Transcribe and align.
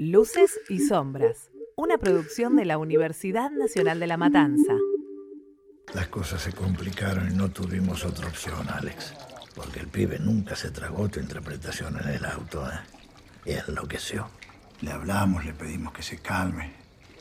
Luces 0.00 0.60
y 0.68 0.78
Sombras, 0.78 1.50
una 1.74 1.98
producción 1.98 2.54
de 2.54 2.64
la 2.64 2.78
Universidad 2.78 3.50
Nacional 3.50 3.98
de 3.98 4.06
La 4.06 4.16
Matanza. 4.16 4.74
Las 5.92 6.06
cosas 6.06 6.40
se 6.40 6.52
complicaron 6.52 7.32
y 7.32 7.34
no 7.34 7.50
tuvimos 7.50 8.04
otra 8.04 8.28
opción, 8.28 8.68
Alex. 8.68 9.12
Porque 9.56 9.80
el 9.80 9.88
pibe 9.88 10.20
nunca 10.20 10.54
se 10.54 10.70
tragó 10.70 11.08
tu 11.08 11.18
interpretación 11.18 11.98
en 12.00 12.10
el 12.10 12.24
auto, 12.26 12.64
¿eh? 12.68 12.78
Y 13.44 13.52
enloqueció. 13.54 14.30
Le 14.82 14.92
hablamos, 14.92 15.44
le 15.44 15.52
pedimos 15.52 15.92
que 15.92 16.04
se 16.04 16.18
calme. 16.18 16.74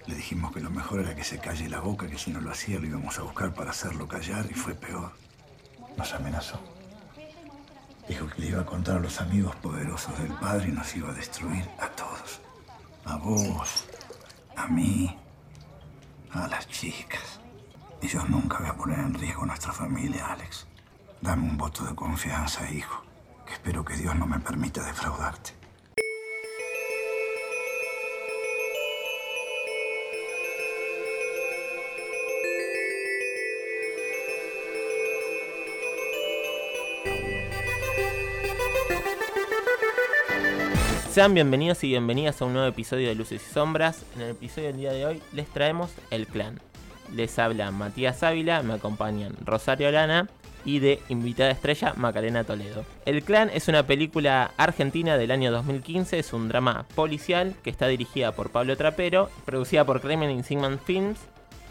Le 0.05 0.13
dijimos 0.13 0.53
que 0.53 0.59
lo 0.59 0.69
mejor 0.69 0.99
era 0.99 1.15
que 1.15 1.23
se 1.23 1.39
calle 1.39 1.67
la 1.69 1.79
boca, 1.79 2.07
que 2.07 2.19
si 2.19 2.29
no 2.29 2.41
lo 2.41 2.51
hacía 2.51 2.79
lo 2.79 2.85
íbamos 2.85 3.17
a 3.17 3.23
buscar 3.23 3.55
para 3.55 3.71
hacerlo 3.71 4.07
callar 4.07 4.45
y 4.51 4.53
fue 4.53 4.75
peor. 4.75 5.13
Nos 5.97 6.13
amenazó. 6.13 6.59
Dijo 8.07 8.27
que 8.27 8.39
le 8.39 8.49
iba 8.49 8.61
a 8.61 8.65
contar 8.67 8.97
a 8.97 8.99
los 8.99 9.19
amigos 9.19 9.55
poderosos 9.55 10.15
del 10.19 10.31
padre 10.33 10.69
y 10.69 10.73
nos 10.73 10.95
iba 10.95 11.09
a 11.09 11.13
destruir 11.13 11.65
a 11.79 11.89
todos. 11.89 12.06
A 13.07 13.15
vos, 13.15 13.85
a 14.57 14.67
mí, 14.67 15.17
a 16.31 16.47
las 16.47 16.67
chicas. 16.67 17.39
Y 18.01 18.07
yo 18.07 18.21
nunca 18.25 18.59
voy 18.59 18.67
a 18.67 18.75
poner 18.75 18.99
en 18.99 19.13
riesgo 19.13 19.45
nuestra 19.45 19.71
familia, 19.71 20.27
Alex. 20.27 20.67
Dame 21.21 21.49
un 21.49 21.57
voto 21.57 21.85
de 21.85 21.95
confianza, 21.95 22.69
hijo, 22.69 23.01
que 23.45 23.53
espero 23.53 23.83
que 23.85 23.95
Dios 23.95 24.13
no 24.15 24.27
me 24.27 24.39
permita 24.39 24.83
defraudarte. 24.83 25.56
Sean 41.17 41.33
bienvenidos 41.33 41.83
y 41.83 41.87
bienvenidas 41.87 42.39
a 42.39 42.45
un 42.45 42.53
nuevo 42.53 42.67
episodio 42.67 43.07
de 43.07 43.15
Luces 43.15 43.41
y 43.41 43.51
Sombras. 43.51 44.05
En 44.15 44.21
el 44.21 44.29
episodio 44.29 44.67
del 44.67 44.77
día 44.77 44.91
de 44.91 45.03
hoy 45.07 45.23
les 45.33 45.47
traemos 45.47 45.89
El 46.11 46.27
Clan. 46.27 46.59
Les 47.11 47.39
habla 47.39 47.71
Matías 47.71 48.21
Ávila, 48.21 48.61
me 48.61 48.75
acompañan 48.75 49.35
Rosario 49.43 49.89
Lana 49.91 50.29
y 50.63 50.77
de 50.77 50.99
invitada 51.09 51.49
estrella 51.49 51.95
Macarena 51.95 52.43
Toledo. 52.43 52.85
El 53.07 53.23
Clan 53.23 53.49
es 53.51 53.67
una 53.67 53.87
película 53.87 54.51
argentina 54.57 55.17
del 55.17 55.31
año 55.31 55.51
2015, 55.51 56.19
es 56.19 56.33
un 56.33 56.49
drama 56.49 56.85
policial 56.93 57.55
que 57.63 57.71
está 57.71 57.87
dirigida 57.87 58.33
por 58.33 58.51
Pablo 58.51 58.77
Trapero, 58.77 59.31
producida 59.43 59.85
por 59.85 60.01
Kremlin 60.01 60.43
Sigman 60.43 60.77
Films 60.77 61.17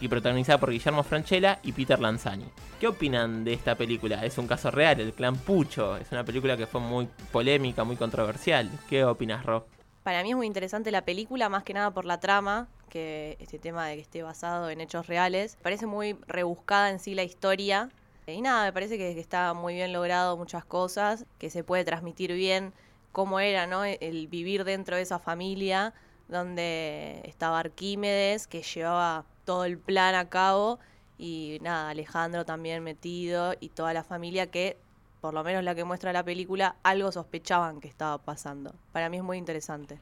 y 0.00 0.08
protagonizada 0.08 0.58
por 0.58 0.70
Guillermo 0.70 1.02
Franchella 1.02 1.58
y 1.62 1.72
Peter 1.72 1.98
Lanzani. 1.98 2.46
¿Qué 2.80 2.88
opinan 2.88 3.44
de 3.44 3.52
esta 3.54 3.74
película? 3.74 4.24
Es 4.24 4.38
un 4.38 4.46
caso 4.46 4.70
real, 4.70 5.00
el 5.00 5.12
clan 5.12 5.36
Pucho. 5.36 5.96
Es 5.96 6.12
una 6.12 6.24
película 6.24 6.56
que 6.56 6.66
fue 6.66 6.80
muy 6.80 7.08
polémica, 7.32 7.84
muy 7.84 7.96
controversial. 7.96 8.70
¿Qué 8.88 9.04
opinas, 9.04 9.44
Ro? 9.44 9.66
Para 10.02 10.22
mí 10.22 10.30
es 10.30 10.36
muy 10.36 10.46
interesante 10.46 10.90
la 10.90 11.04
película, 11.04 11.48
más 11.48 11.64
que 11.64 11.74
nada 11.74 11.90
por 11.90 12.04
la 12.04 12.20
trama, 12.20 12.68
que 12.90 13.36
este 13.40 13.58
tema 13.58 13.86
de 13.88 13.96
que 13.96 14.02
esté 14.02 14.22
basado 14.22 14.70
en 14.70 14.80
hechos 14.80 15.06
reales. 15.06 15.56
Parece 15.62 15.86
muy 15.86 16.16
rebuscada 16.28 16.90
en 16.90 17.00
sí 17.00 17.14
la 17.14 17.24
historia. 17.24 17.90
Y 18.26 18.40
nada, 18.40 18.64
me 18.64 18.72
parece 18.72 18.98
que, 18.98 19.18
está 19.18 19.54
muy 19.54 19.74
bien 19.74 19.92
logrado 19.92 20.36
muchas 20.36 20.64
cosas, 20.64 21.24
que 21.38 21.48
se 21.48 21.64
puede 21.64 21.84
transmitir 21.84 22.32
bien 22.32 22.72
cómo 23.12 23.40
era, 23.40 23.66
¿no? 23.66 23.84
El 23.84 24.28
vivir 24.28 24.64
dentro 24.64 24.96
de 24.96 25.02
esa 25.02 25.18
familia 25.18 25.94
donde 26.28 27.22
estaba 27.24 27.60
Arquímedes, 27.60 28.46
que 28.46 28.62
llevaba 28.62 29.24
todo 29.46 29.64
el 29.64 29.78
plan 29.78 30.14
a 30.14 30.28
cabo 30.28 30.78
y 31.16 31.58
nada, 31.62 31.88
Alejandro 31.88 32.44
también 32.44 32.84
metido 32.84 33.54
y 33.58 33.70
toda 33.70 33.94
la 33.94 34.04
familia 34.04 34.50
que, 34.50 34.76
por 35.22 35.32
lo 35.32 35.42
menos 35.42 35.64
la 35.64 35.74
que 35.74 35.84
muestra 35.84 36.12
la 36.12 36.22
película, 36.22 36.76
algo 36.82 37.10
sospechaban 37.10 37.80
que 37.80 37.88
estaba 37.88 38.18
pasando. 38.18 38.74
Para 38.92 39.08
mí 39.08 39.16
es 39.16 39.22
muy 39.22 39.38
interesante. 39.38 39.98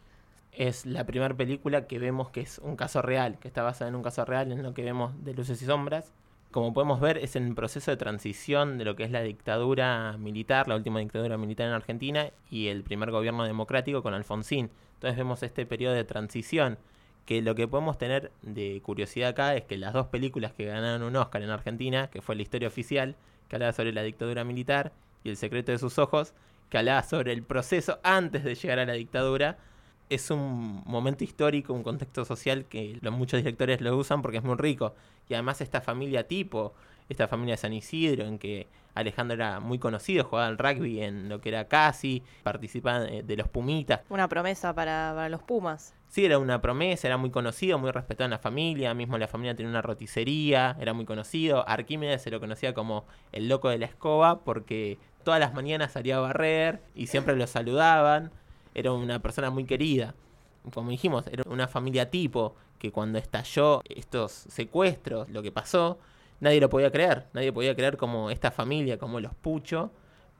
Es 0.51 0.87
la 0.87 1.05
primera 1.05 1.35
película 1.35 1.87
que 1.87 1.99
vemos 1.99 2.31
que 2.31 2.41
es 2.41 2.59
un 2.59 2.75
caso 2.77 3.03
real, 3.03 3.39
que 3.39 3.49
está 3.49 3.63
basada 3.63 3.89
en 3.89 3.95
un 3.95 4.03
caso 4.03 4.25
real, 4.25 4.51
en 4.51 4.63
lo 4.63 4.75
que 4.75 4.83
vemos 4.83 5.13
de 5.25 5.35
luces 5.35 5.61
y 5.63 5.67
sombras. 5.67 6.13
Como 6.51 6.73
podemos 6.73 7.01
ver, 7.01 7.19
es 7.19 7.35
en 7.35 7.57
proceso 7.57 7.91
de 7.91 7.97
transición 7.97 8.79
de 8.79 8.85
lo 8.85 8.95
que 8.95 9.03
es 9.03 9.11
la 9.11 9.23
dictadura 9.23 10.17
militar, 10.17 10.69
la 10.69 10.77
última 10.77 11.01
dictadura 11.01 11.37
militar 11.37 11.67
en 11.67 11.73
Argentina, 11.73 12.31
y 12.49 12.69
el 12.69 12.85
primer 12.85 13.11
gobierno 13.11 13.45
democrático 13.45 14.03
con 14.03 14.15
Alfonsín. 14.15 14.71
Entonces 14.95 15.17
vemos 15.19 15.43
este 15.43 15.67
periodo 15.67 15.95
de 15.95 16.05
transición 16.05 16.79
que 17.25 17.41
lo 17.43 17.55
que 17.55 17.67
podemos 17.67 17.99
tener 17.99 18.33
de 18.43 18.81
curiosidad 18.83 19.31
acá 19.31 19.55
es 19.55 19.65
que 19.65 19.79
las 19.79 19.93
dos 19.93 20.07
películas 20.09 20.53
que 20.53 20.67
ganaron 20.67 21.03
un 21.03 21.17
Oscar 21.17 21.43
en 21.43 21.51
Argentina, 21.51 22.09
que 22.09 22.21
fue 22.21 22.37
La 22.37 22.43
historia 22.43 22.69
oficial, 22.69 23.17
que 23.49 23.57
hablaba 23.57 23.73
sobre 23.73 23.93
la 23.93 24.03
dictadura 24.03 24.45
militar, 24.45 24.93
y 25.23 25.31
El 25.31 25.37
secreto 25.37 25.73
de 25.73 25.79
sus 25.79 25.99
ojos, 25.99 26.35
que 26.69 26.79
hablaba 26.79 27.03
sobre 27.03 27.33
el 27.33 27.43
proceso 27.43 27.99
antes 28.03 28.45
de 28.45 28.55
llegar 28.55 28.79
a 28.79 28.85
la 28.85 28.93
dictadura, 28.93 29.57
es 30.11 30.31
un 30.31 30.83
momento 30.85 31.25
histórico, 31.25 31.73
un 31.73 31.83
contexto 31.83 32.25
social 32.25 32.67
que 32.67 32.99
los, 33.01 33.15
muchos 33.15 33.39
directores 33.39 33.81
lo 33.81 33.97
usan 33.97 34.21
porque 34.21 34.39
es 34.39 34.45
muy 34.45 34.57
rico. 34.57 34.95
Y 35.29 35.35
además 35.35 35.63
esta 35.63 35.81
familia 35.81 36.29
tipo, 36.29 36.75
esta 37.09 37.27
familia 37.27 37.55
de 37.55 37.59
San 37.59 37.73
Isidro, 37.73 38.27
en 38.27 38.39
que 38.39 38.67
Alejandro 38.95 39.35
era 39.35 39.61
muy 39.61 39.79
conocido, 39.79 40.25
jugaba 40.25 40.47
al 40.47 40.59
rugby 40.59 41.03
en 41.03 41.29
lo 41.29 41.41
que 41.41 41.49
era 41.49 41.69
Casi, 41.69 42.23
participaba 42.43 43.01
de 43.01 43.37
los 43.37 43.49
Pumitas. 43.49 44.01
Una 44.11 44.29
promesa 44.29 44.75
para, 44.75 45.13
para 45.15 45.29
los 45.31 45.43
Pumas. 45.43 45.95
Sí, 46.15 46.25
era 46.25 46.39
una 46.39 46.61
promesa, 46.61 47.09
era 47.09 47.17
muy 47.17 47.31
conocido, 47.31 47.77
muy 47.77 47.91
respetado 47.91 48.27
en 48.27 48.31
la 48.31 48.39
familia, 48.39 48.95
mismo 48.95 49.19
la 49.19 49.27
familia 49.27 49.57
tenía 49.57 49.69
una 49.71 49.83
roticería, 49.83 50.77
era 50.79 50.93
muy 50.93 51.07
conocido. 51.07 51.69
Arquímedes 51.69 52.23
se 52.23 52.31
lo 52.31 52.39
conocía 52.39 52.73
como 52.73 53.05
el 53.33 53.49
loco 53.49 53.69
de 53.69 53.79
la 53.79 53.87
escoba 53.87 54.45
porque 54.45 54.97
todas 55.25 55.41
las 55.41 55.55
mañanas 55.55 55.91
salía 55.91 56.19
a 56.19 56.21
barrer 56.21 56.81
y 56.95 57.09
siempre 57.09 57.35
lo 57.35 57.49
saludaban. 57.49 58.31
Era 58.77 58.93
una 58.93 59.21
persona 59.23 59.51
muy 59.51 59.65
querida. 59.65 60.15
Como 60.73 60.93
dijimos, 60.93 61.27
era 61.33 61.43
una 61.51 61.67
familia 61.67 62.09
tipo 62.09 62.55
que 62.79 62.93
cuando 62.93 63.19
estalló 63.19 63.83
estos 63.89 64.31
secuestros, 64.31 65.29
lo 65.31 65.43
que 65.43 65.51
pasó, 65.51 65.99
nadie 66.39 66.61
lo 66.61 66.71
podía 66.71 66.93
creer. 66.93 67.27
Nadie 67.33 67.53
podía 67.53 67.75
creer 67.75 67.97
como 67.97 68.31
esta 68.31 68.53
familia, 68.53 68.99
como 68.99 69.19
los 69.19 69.35
Pucho, 69.35 69.91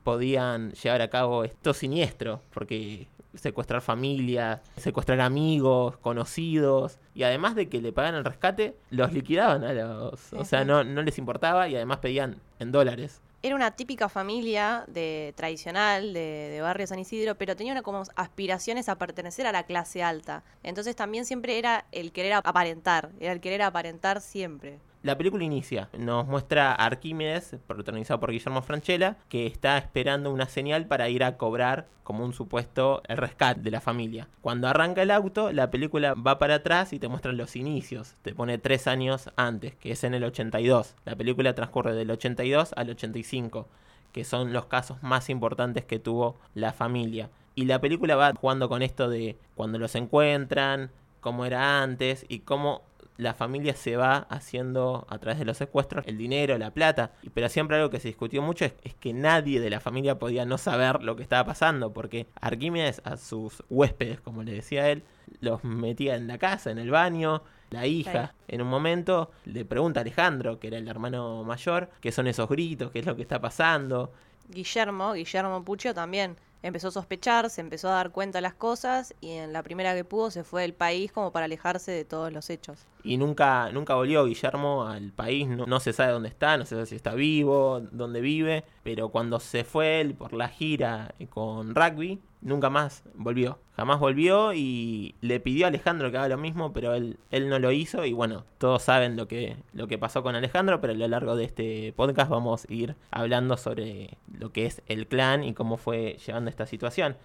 podían 0.05 0.71
llevar 0.71 1.03
a 1.03 1.11
cabo 1.11 1.43
esto 1.43 1.75
siniestro, 1.75 2.43
porque 2.53 3.09
secuestrar 3.35 3.83
familias, 3.83 4.61
secuestrar 4.77 5.21
amigos, 5.21 5.97
conocidos, 5.99 6.99
y 7.15 7.23
además 7.23 7.55
de 7.55 7.69
que 7.69 7.81
le 7.81 7.93
pagan 7.93 8.15
el 8.15 8.25
rescate, 8.25 8.77
los 8.91 9.13
liquidaban 9.13 9.65
a 9.65 9.73
los, 9.73 10.33
o 10.33 10.45
sea, 10.45 10.65
no, 10.65 10.85
no 10.85 11.03
les 11.03 11.19
importaba 11.19 11.69
y 11.69 11.77
además 11.77 11.99
pedían 11.99 12.37
en 12.59 12.73
dólares. 12.73 13.21
Era 13.43 13.57
una 13.57 13.73
típica 13.73 14.09
familia 14.09 14.85
de 14.89 15.35
tradicional 15.37 16.15
de, 16.15 16.49
de 16.51 16.61
barrio 16.63 16.87
San 16.87 16.99
Isidro, 16.99 17.35
pero 17.35 17.55
tenía 17.55 17.73
una 17.73 17.83
como 17.83 18.03
aspiraciones 18.17 18.89
a 18.89 18.97
pertenecer 18.97 19.47
a 19.47 19.53
la 19.53 19.65
clase 19.65 20.03
alta. 20.03 20.43
Entonces 20.63 20.97
también 20.97 21.27
siempre 21.27 21.59
era 21.59 21.85
el 21.93 22.11
querer 22.13 22.33
aparentar, 22.43 23.11
era 23.21 23.33
el 23.33 23.41
querer 23.41 23.61
aparentar 23.61 24.23
siempre. 24.23 24.79
La 25.05 25.19
película 25.19 25.45
inicia, 25.45 25.91
nos 25.99 26.27
muestra 26.27 26.73
a 26.73 26.87
Arquímedes, 26.87 27.57
protagonizado 27.67 28.21
por 28.21 28.31
Guillermo 28.31 28.63
Franchella, 28.63 29.19
que 29.29 29.47
está 29.47 29.77
esperando 29.77 30.33
una 30.33 30.49
señal 30.49 30.87
para 30.87 31.11
ir 31.11 31.25
a 31.25 31.37
cobrar 31.37 31.89
como 32.05 32.25
un 32.25 32.33
supuesto 32.33 33.03
el 33.07 33.19
rescate 33.19 33.61
de 33.61 33.71
la 33.71 33.83
familia. 33.83 34.29
Cuando 34.41 34.67
arranca 34.67 35.03
el 35.03 35.11
auto, 35.11 35.53
la 35.53 35.71
película 35.71 36.15
va 36.15 36.39
para 36.39 36.55
atrás 36.55 36.95
y 36.95 36.99
te 36.99 37.09
muestran 37.09 37.37
los 37.37 37.55
inicios. 37.55 38.15
Te 38.23 38.35
pone 38.35 38.57
tres 38.57 38.87
años 38.87 39.29
antes, 39.37 39.75
que 39.75 39.93
es 39.93 40.05
en 40.05 40.15
el 40.15 40.25
82. 40.25 40.95
La 41.05 41.17
película 41.17 41.55
transcurre 41.55 41.93
del 41.93 42.11
82 42.11 42.73
al 42.75 42.89
85, 42.89 43.69
que 44.11 44.25
son 44.25 44.55
los 44.55 44.65
casos 44.65 45.03
más 45.03 45.29
importantes 45.29 45.85
que 45.85 45.99
tuvo 45.99 46.37
la 46.55 46.73
familia. 46.73 47.29
Y 47.55 47.67
la 47.67 47.79
película 47.79 48.17
va 48.17 48.33
jugando 48.33 48.71
con 48.71 48.81
esto 48.81 49.11
de 49.11 49.37
cuando 49.55 49.79
los 49.79 49.97
encuentran, 49.97 50.91
cómo 51.21 51.45
era 51.45 51.83
antes 51.83 52.25
y 52.27 52.39
cómo 52.39 52.83
la 53.17 53.35
familia 53.35 53.75
se 53.75 53.97
va 53.97 54.27
haciendo 54.29 55.07
a 55.09 55.19
través 55.19 55.39
de 55.39 55.45
los 55.45 55.57
secuestros 55.57 56.05
el 56.07 56.19
dinero, 56.19 56.59
la 56.59 56.73
plata. 56.73 57.13
Pero 57.33 57.49
siempre 57.49 57.77
algo 57.77 57.91
que 57.91 58.01
se 58.01 58.09
discutió 58.09 58.43
mucho 58.43 58.65
es, 58.65 58.75
que 59.01 59.13
nadie 59.13 59.61
de 59.61 59.71
la 59.71 59.81
familia 59.81 60.19
podía 60.19 60.45
no 60.45 60.59
saber 60.59 61.03
lo 61.03 61.17
que 61.17 61.23
estaba 61.23 61.45
pasando, 61.45 61.93
porque 61.93 62.27
Arquímedes 62.41 63.01
a 63.05 63.17
sus 63.17 63.63
huéspedes, 63.69 64.21
como 64.21 64.43
le 64.43 64.53
decía 64.53 64.91
él, 64.91 65.05
los 65.41 65.63
metía 65.65 66.17
en 66.17 66.27
la 66.27 66.39
casa, 66.39 66.71
en 66.71 66.79
el 66.79 66.91
baño. 66.91 67.43
La 67.71 67.87
hija, 67.87 68.35
en 68.47 68.63
un 68.63 68.69
momento, 68.69 69.33
le 69.47 69.65
pregunta 69.65 70.01
a 70.01 70.03
Alejandro, 70.03 70.61
que 70.61 70.69
era 70.69 70.79
el 70.79 70.87
hermano 70.87 71.43
mayor, 71.43 71.91
qué 72.01 72.13
son 72.13 72.29
esos 72.29 72.49
gritos, 72.49 72.93
qué 72.93 73.01
es 73.01 73.07
lo 73.07 73.17
que 73.17 73.23
está 73.23 73.41
pasando. 73.41 74.13
Guillermo, 74.49 75.15
Guillermo 75.15 75.65
Puccio 75.65 75.93
también 75.93 76.37
empezó 76.63 76.89
a 76.89 76.93
sospechar, 76.93 77.51
se 77.51 77.61
empezó 77.61 77.89
a 77.89 77.95
dar 77.95 78.11
cuenta 78.11 78.39
de 78.39 78.43
las 78.43 78.55
cosas 78.55 79.15
y 79.21 79.33
en 79.33 79.53
la 79.53 79.63
primera 79.63 79.95
que 79.95 80.05
pudo 80.05 80.31
se 80.31 80.45
fue 80.45 80.63
del 80.63 80.75
país 80.75 81.11
como 81.11 81.33
para 81.33 81.47
alejarse 81.47 81.91
de 81.91 82.05
todos 82.05 82.33
los 82.33 82.49
hechos. 82.49 82.87
Y 83.05 83.19
nunca, 83.19 83.71
nunca 83.71 83.95
volvió 83.95 84.25
Guillermo 84.25 84.85
al 84.85 85.13
país, 85.13 85.47
no, 85.47 85.79
se 85.79 85.93
sabe 85.93 86.13
dónde 86.13 86.31
está, 86.31 86.57
no 86.57 86.65
se 86.65 86.71
sabe 86.75 86.87
si 86.87 86.97
está 86.97 87.15
vivo, 87.15 87.83
dónde 87.93 88.23
vive, 88.23 88.65
pero 88.83 89.11
cuando 89.11 89.41
se 89.41 89.63
fue 89.63 90.01
él 90.01 90.15
por 90.15 90.33
la 90.33 90.49
gira 90.49 91.15
con 91.29 91.75
rugby, 91.75 92.21
nunca 92.41 92.71
más 92.71 93.03
volvió. 93.15 93.59
Jamás 93.77 93.99
volvió 93.99 94.55
y 94.55 95.17
le 95.21 95.39
pidió 95.41 95.67
a 95.67 95.69
Alejandro 95.69 96.11
que 96.11 96.17
haga 96.17 96.29
lo 96.29 96.39
mismo, 96.39 96.73
pero 96.73 96.95
él, 96.95 97.19
él 97.31 97.49
no 97.49 97.59
lo 97.59 97.73
hizo. 97.73 98.05
Y 98.05 98.13
bueno, 98.13 98.45
todos 98.57 98.83
saben 98.83 99.17
lo 99.17 99.29
que, 99.29 99.57
lo 99.73 99.87
que 99.87 99.99
pasó 99.99 100.23
con 100.23 100.35
Alejandro, 100.35 100.81
pero 100.81 100.93
a 100.93 100.97
lo 100.97 101.09
largo 101.09 101.37
de 101.37 101.45
este 101.45 101.93
podcast 101.95 102.31
vamos 102.31 102.67
a 102.69 102.73
ir 102.73 102.97
hablando 103.11 103.57
sobre 103.57 104.17
lo 104.33 104.51
que 104.51 104.67
es 104.67 104.81
el 104.87 105.09
clan 105.09 105.45
y 105.45 105.53
cómo 105.53 105.77
fue 105.77 106.17
llevando 106.25 106.49
esta 106.49 106.67
situación. 106.67 107.17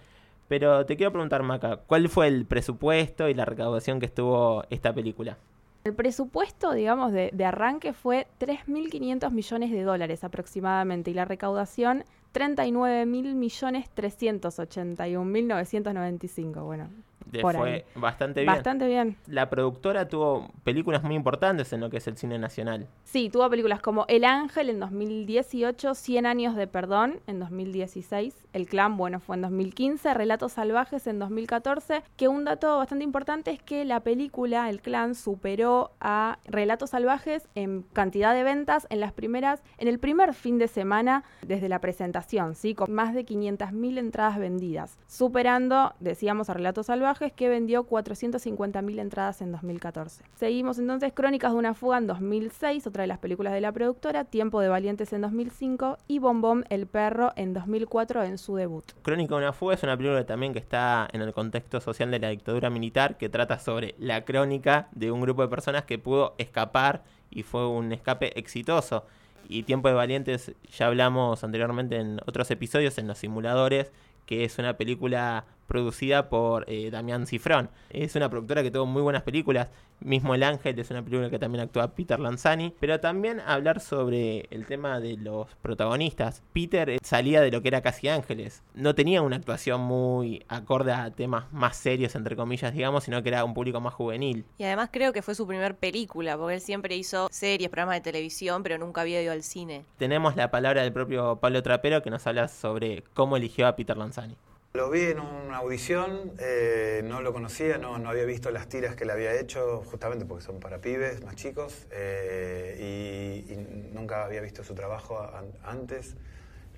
Pero 0.48 0.84
te 0.84 0.96
quiero 0.96 1.12
preguntar, 1.12 1.44
Maca, 1.44 1.76
¿cuál 1.86 2.08
fue 2.08 2.26
el 2.26 2.44
presupuesto 2.44 3.28
y 3.28 3.34
la 3.34 3.44
recaudación 3.44 4.00
que 4.00 4.06
estuvo 4.06 4.64
esta 4.68 4.92
película? 4.92 5.38
El 5.82 5.94
presupuesto, 5.94 6.72
digamos, 6.72 7.12
de, 7.12 7.30
de 7.32 7.44
arranque 7.44 7.92
fue 7.92 8.26
3.500 8.38 9.30
millones 9.30 9.70
de 9.70 9.82
dólares 9.82 10.24
aproximadamente 10.24 11.10
y 11.10 11.14
la 11.14 11.24
recaudación 11.24 12.04
39 12.32 13.06
mil 13.06 13.34
millones 13.34 13.88
381 13.94 15.24
mil 15.24 15.48
995. 15.48 16.64
Bueno, 16.64 16.88
Le 17.32 17.42
por 17.42 17.54
fue 17.56 17.72
ahí. 17.72 17.84
bastante 17.94 18.40
bien. 18.40 18.52
Bastante 18.52 18.86
bien. 18.86 19.16
La 19.26 19.50
productora 19.50 20.08
tuvo 20.08 20.50
películas 20.64 21.02
muy 21.02 21.14
importantes 21.14 21.72
en 21.72 21.80
lo 21.80 21.90
que 21.90 21.98
es 21.98 22.06
el 22.06 22.16
cine 22.16 22.38
nacional. 22.38 22.88
Sí, 23.04 23.28
tuvo 23.28 23.48
películas 23.50 23.80
como 23.80 24.04
El 24.08 24.24
Ángel 24.24 24.70
en 24.70 24.80
2018, 24.80 25.94
100 25.94 26.26
años 26.26 26.56
de 26.56 26.66
perdón 26.66 27.20
en 27.26 27.40
2016, 27.40 28.34
El 28.52 28.66
Clan, 28.66 28.96
bueno, 28.96 29.20
fue 29.20 29.36
en 29.36 29.42
2015, 29.42 30.14
Relatos 30.14 30.52
Salvajes 30.52 31.06
en 31.06 31.18
2014, 31.18 32.02
que 32.16 32.28
un 32.28 32.44
dato 32.44 32.78
bastante 32.78 33.04
importante 33.04 33.50
es 33.50 33.62
que 33.62 33.84
la 33.84 34.00
película 34.00 34.68
El 34.70 34.80
Clan 34.80 35.14
superó 35.14 35.92
a 36.00 36.38
Relatos 36.44 36.90
Salvajes 36.90 37.48
en 37.54 37.82
cantidad 37.92 38.34
de 38.34 38.42
ventas 38.42 38.86
en 38.90 39.00
las 39.00 39.12
primeras, 39.12 39.62
en 39.78 39.88
el 39.88 39.98
primer 39.98 40.34
fin 40.34 40.58
de 40.58 40.68
semana 40.68 41.24
desde 41.46 41.68
la 41.68 41.80
presentación, 41.80 42.54
¿sí? 42.54 42.74
Con 42.74 42.92
más 42.92 43.14
de 43.14 43.26
500.000 43.26 43.98
entradas 43.98 44.38
vendidas, 44.38 44.98
superando, 45.06 45.94
decíamos, 46.00 46.48
a 46.48 46.54
Relatos 46.54 46.86
Salvajes 46.86 47.19
que 47.28 47.48
vendió 47.48 47.86
450.000 47.86 48.98
entradas 48.98 49.42
en 49.42 49.52
2014. 49.52 50.24
Seguimos 50.34 50.78
entonces 50.78 51.12
Crónicas 51.12 51.52
de 51.52 51.58
una 51.58 51.74
fuga 51.74 51.98
en 51.98 52.06
2006, 52.06 52.86
otra 52.86 53.02
de 53.02 53.08
las 53.08 53.18
películas 53.18 53.52
de 53.52 53.60
la 53.60 53.72
productora, 53.72 54.24
Tiempo 54.24 54.60
de 54.60 54.68
Valientes 54.68 55.12
en 55.12 55.20
2005 55.20 55.98
y 56.08 56.18
Bombón 56.18 56.64
el 56.70 56.86
Perro 56.86 57.32
en 57.36 57.52
2004 57.52 58.24
en 58.24 58.38
su 58.38 58.56
debut. 58.56 58.84
Crónica 59.02 59.34
de 59.34 59.42
una 59.42 59.52
fuga 59.52 59.74
es 59.74 59.82
una 59.82 59.96
película 59.96 60.24
también 60.24 60.54
que 60.54 60.58
está 60.58 61.08
en 61.12 61.20
el 61.20 61.32
contexto 61.34 61.80
social 61.80 62.10
de 62.10 62.18
la 62.18 62.30
dictadura 62.30 62.70
militar, 62.70 63.18
que 63.18 63.28
trata 63.28 63.58
sobre 63.58 63.94
la 63.98 64.24
crónica 64.24 64.88
de 64.92 65.10
un 65.10 65.20
grupo 65.20 65.42
de 65.42 65.48
personas 65.48 65.84
que 65.84 65.98
pudo 65.98 66.34
escapar 66.38 67.02
y 67.30 67.42
fue 67.42 67.68
un 67.68 67.92
escape 67.92 68.38
exitoso. 68.38 69.04
Y 69.48 69.64
Tiempo 69.64 69.88
de 69.88 69.94
Valientes, 69.94 70.52
ya 70.70 70.86
hablamos 70.86 71.42
anteriormente 71.42 71.96
en 71.96 72.20
otros 72.26 72.50
episodios, 72.50 72.98
en 72.98 73.08
los 73.08 73.18
simuladores, 73.18 73.90
que 74.24 74.44
es 74.44 74.58
una 74.58 74.76
película 74.76 75.44
producida 75.70 76.28
por 76.28 76.64
eh, 76.66 76.90
Damián 76.90 77.28
Cifrón. 77.28 77.70
Es 77.90 78.16
una 78.16 78.28
productora 78.28 78.64
que 78.64 78.72
tuvo 78.72 78.86
muy 78.86 79.02
buenas 79.02 79.22
películas. 79.22 79.68
Mismo 80.00 80.34
El 80.34 80.42
Ángel 80.42 80.76
es 80.78 80.90
una 80.90 81.02
película 81.02 81.30
que 81.30 81.38
también 81.38 81.62
actúa 81.62 81.94
Peter 81.94 82.18
Lanzani. 82.18 82.74
Pero 82.80 82.98
también 82.98 83.38
hablar 83.38 83.78
sobre 83.80 84.48
el 84.50 84.66
tema 84.66 84.98
de 84.98 85.16
los 85.16 85.46
protagonistas. 85.62 86.42
Peter 86.52 86.90
eh, 86.90 86.98
salía 87.04 87.40
de 87.40 87.52
lo 87.52 87.62
que 87.62 87.68
era 87.68 87.82
Casi 87.82 88.08
Ángeles. 88.08 88.64
No 88.74 88.96
tenía 88.96 89.22
una 89.22 89.36
actuación 89.36 89.80
muy 89.82 90.44
acorde 90.48 90.90
a 90.90 91.08
temas 91.12 91.52
más 91.52 91.76
serios, 91.76 92.16
entre 92.16 92.34
comillas, 92.34 92.74
digamos, 92.74 93.04
sino 93.04 93.22
que 93.22 93.28
era 93.28 93.44
un 93.44 93.54
público 93.54 93.80
más 93.80 93.94
juvenil. 93.94 94.44
Y 94.58 94.64
además 94.64 94.88
creo 94.92 95.12
que 95.12 95.22
fue 95.22 95.36
su 95.36 95.46
primer 95.46 95.76
película, 95.76 96.36
porque 96.36 96.54
él 96.54 96.60
siempre 96.60 96.96
hizo 96.96 97.28
series, 97.30 97.70
programas 97.70 97.94
de 97.94 98.00
televisión, 98.00 98.64
pero 98.64 98.76
nunca 98.76 99.02
había 99.02 99.22
ido 99.22 99.30
al 99.30 99.44
cine. 99.44 99.84
Tenemos 99.98 100.34
la 100.34 100.50
palabra 100.50 100.82
del 100.82 100.92
propio 100.92 101.36
Pablo 101.36 101.62
Trapero 101.62 102.02
que 102.02 102.10
nos 102.10 102.26
habla 102.26 102.48
sobre 102.48 103.04
cómo 103.14 103.36
eligió 103.36 103.68
a 103.68 103.76
Peter 103.76 103.96
Lanzani. 103.96 104.36
Lo 104.72 104.88
vi 104.88 105.02
en 105.02 105.18
una 105.18 105.56
audición, 105.56 106.34
eh, 106.38 107.02
no 107.04 107.22
lo 107.22 107.32
conocía, 107.32 107.76
no, 107.76 107.96
había 108.08 108.24
visto 108.24 108.52
las 108.52 108.68
tiras 108.68 108.94
que 108.94 109.04
le 109.04 109.10
había 109.10 109.34
hecho, 109.34 109.82
justamente 109.84 110.26
porque 110.26 110.44
son 110.44 110.60
para 110.60 110.78
pibes 110.80 111.24
más 111.24 111.34
chicos, 111.34 111.88
eh, 111.90 113.46
y, 113.48 113.56
nunca 113.92 114.24
había 114.24 114.40
visto 114.40 114.62
su 114.62 114.76
trabajo 114.76 115.20
an- 115.20 115.52
antes. 115.64 116.14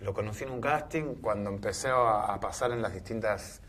Lo 0.01 0.15
conocí 0.15 0.45
en 0.45 0.53
un 0.53 0.63
casting 0.63 1.17
cuando 1.21 1.51
empecé 1.51 1.89
a, 1.93 2.39
pasar 2.41 2.73
en 2.73 2.81
las 2.81 2.95
distintas, 2.95 3.61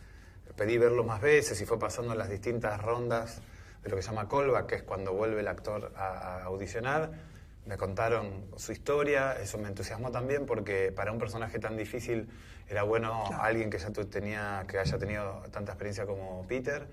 pedí 0.55 0.77
verlo 0.77 1.03
más 1.03 1.19
veces 1.19 1.59
y 1.59 1.65
fue 1.65 1.77
pasando 1.77 2.13
en 2.13 2.17
las 2.19 2.29
distintas 2.29 2.81
rondas 2.81 3.41
de 3.83 3.89
lo 3.89 3.97
que 3.97 4.03
se 4.03 4.09
llama 4.09 4.29
callback, 4.29 4.67
que 4.67 4.75
es 4.75 4.83
cuando 4.83 5.11
vuelve 5.11 5.41
el 5.41 5.49
actor 5.49 5.91
a 5.97 6.43
audicionar. 6.43 7.11
Me 7.65 7.77
contaron 7.77 8.45
su 8.57 8.73
historia, 8.73 9.33
eso 9.33 9.57
me 9.57 9.69
entusiasmó 9.69 10.11
también 10.11 10.45
porque 10.45 10.91
para 10.91 11.11
un 11.11 11.17
personaje 11.17 11.59
tan 11.59 11.77
difícil 11.77 12.27
era 12.67 12.83
bueno 12.83 13.23
alguien 13.39 13.69
que 13.69 13.77
ya 13.77 13.91
tenía, 13.91 14.65
que 14.67 14.79
haya 14.79 14.97
tenido 14.97 15.41
tanta 15.51 15.71
experiencia 15.71 16.05
como 16.05 16.45
Peter. 16.47 16.87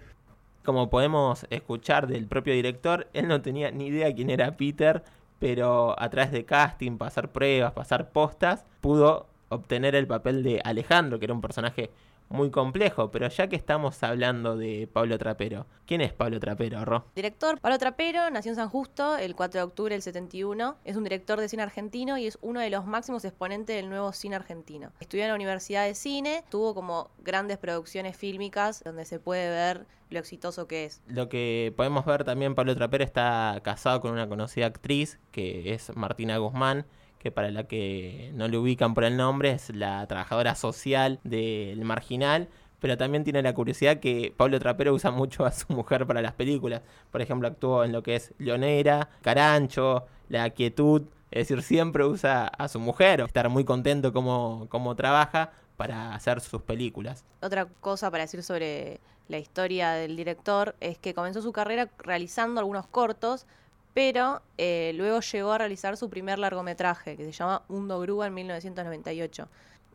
Como 0.64 0.90
podemos 0.90 1.46
escuchar 1.50 2.06
del 2.06 2.26
propio 2.26 2.52
director, 2.54 3.08
él 3.14 3.26
no 3.26 3.42
tenía 3.42 3.70
ni 3.70 3.88
idea 3.88 4.14
quién 4.14 4.30
era 4.30 4.56
Peter, 4.56 5.02
pero 5.38 5.98
a 6.00 6.08
través 6.10 6.30
de 6.30 6.44
casting, 6.44 6.98
pasar 6.98 7.30
pruebas, 7.30 7.72
pasar 7.72 8.10
postas, 8.10 8.64
pudo 8.80 9.26
obtener 9.48 9.96
el 9.96 10.06
papel 10.06 10.42
de 10.42 10.60
Alejandro, 10.62 11.18
que 11.18 11.24
era 11.24 11.34
un 11.34 11.40
personaje 11.40 11.90
muy 12.30 12.50
complejo. 12.50 13.10
Pero 13.10 13.28
ya 13.28 13.48
que 13.48 13.56
estamos 13.56 14.02
hablando 14.02 14.56
de 14.56 14.88
Pablo 14.90 15.18
Trapero, 15.18 15.66
¿quién 15.86 16.00
es 16.00 16.12
Pablo 16.12 16.40
Trapero, 16.40 16.84
Ro? 16.84 17.04
Director 17.14 17.60
Pablo 17.60 17.78
Trapero 17.78 18.30
nació 18.30 18.52
en 18.52 18.56
San 18.56 18.68
Justo 18.68 19.18
el 19.18 19.36
4 19.36 19.60
de 19.60 19.64
octubre 19.64 19.94
del 19.94 20.02
71. 20.02 20.76
Es 20.84 20.96
un 20.96 21.04
director 21.04 21.38
de 21.38 21.48
cine 21.48 21.62
argentino 21.62 22.16
y 22.16 22.26
es 22.26 22.38
uno 22.40 22.60
de 22.60 22.70
los 22.70 22.86
máximos 22.86 23.24
exponentes 23.24 23.76
del 23.76 23.90
nuevo 23.90 24.12
cine 24.12 24.36
argentino. 24.36 24.92
Estudió 25.00 25.24
en 25.24 25.30
la 25.30 25.34
Universidad 25.34 25.84
de 25.84 25.94
Cine, 25.94 26.44
tuvo 26.48 26.74
como 26.74 27.10
grandes 27.18 27.58
producciones 27.58 28.16
fílmicas 28.16 28.82
donde 28.84 29.04
se 29.04 29.18
puede 29.18 29.50
ver 29.50 29.86
lo 30.10 30.18
exitoso 30.18 30.66
que 30.66 30.84
es. 30.84 31.02
Lo 31.06 31.28
que 31.28 31.72
podemos 31.76 32.04
ver 32.04 32.24
también, 32.24 32.54
Pablo 32.54 32.74
Trapero 32.74 33.04
está 33.04 33.60
casado 33.62 34.00
con 34.00 34.12
una 34.12 34.28
conocida 34.28 34.66
actriz, 34.66 35.18
que 35.30 35.72
es 35.72 35.94
Martina 35.96 36.36
Guzmán, 36.38 36.86
que 37.20 37.30
para 37.30 37.50
la 37.50 37.64
que 37.64 38.32
no 38.34 38.48
le 38.48 38.56
ubican 38.56 38.94
por 38.94 39.04
el 39.04 39.16
nombre 39.16 39.52
es 39.52 39.74
la 39.76 40.06
trabajadora 40.06 40.54
social 40.54 41.20
del 41.22 41.84
marginal, 41.84 42.48
pero 42.80 42.96
también 42.96 43.24
tiene 43.24 43.42
la 43.42 43.54
curiosidad 43.54 44.00
que 44.00 44.32
Pablo 44.34 44.58
Trapero 44.58 44.94
usa 44.94 45.10
mucho 45.10 45.44
a 45.44 45.52
su 45.52 45.70
mujer 45.72 46.06
para 46.06 46.22
las 46.22 46.32
películas. 46.32 46.80
Por 47.10 47.20
ejemplo, 47.20 47.46
actuó 47.46 47.84
en 47.84 47.92
lo 47.92 48.02
que 48.02 48.16
es 48.16 48.32
Leonera, 48.38 49.10
Carancho, 49.20 50.06
La 50.30 50.48
Quietud, 50.50 51.02
es 51.30 51.46
decir, 51.46 51.62
siempre 51.62 52.04
usa 52.04 52.46
a 52.46 52.68
su 52.68 52.80
mujer, 52.80 53.20
estar 53.20 53.50
muy 53.50 53.64
contento 53.64 54.14
como, 54.14 54.66
como 54.70 54.96
trabaja 54.96 55.52
para 55.76 56.14
hacer 56.14 56.40
sus 56.40 56.62
películas. 56.62 57.24
Otra 57.42 57.66
cosa 57.66 58.10
para 58.10 58.24
decir 58.24 58.42
sobre 58.42 59.00
la 59.28 59.38
historia 59.38 59.92
del 59.92 60.16
director 60.16 60.74
es 60.80 60.98
que 60.98 61.14
comenzó 61.14 61.42
su 61.42 61.52
carrera 61.52 61.90
realizando 61.98 62.60
algunos 62.60 62.86
cortos, 62.86 63.46
pero 63.94 64.42
eh, 64.58 64.92
luego 64.94 65.20
llegó 65.20 65.52
a 65.52 65.58
realizar 65.58 65.96
su 65.96 66.10
primer 66.10 66.38
largometraje, 66.38 67.16
que 67.16 67.24
se 67.24 67.32
llama 67.32 67.62
Mundo 67.68 68.00
Grúa 68.00 68.26
en 68.26 68.34
1998. 68.34 69.48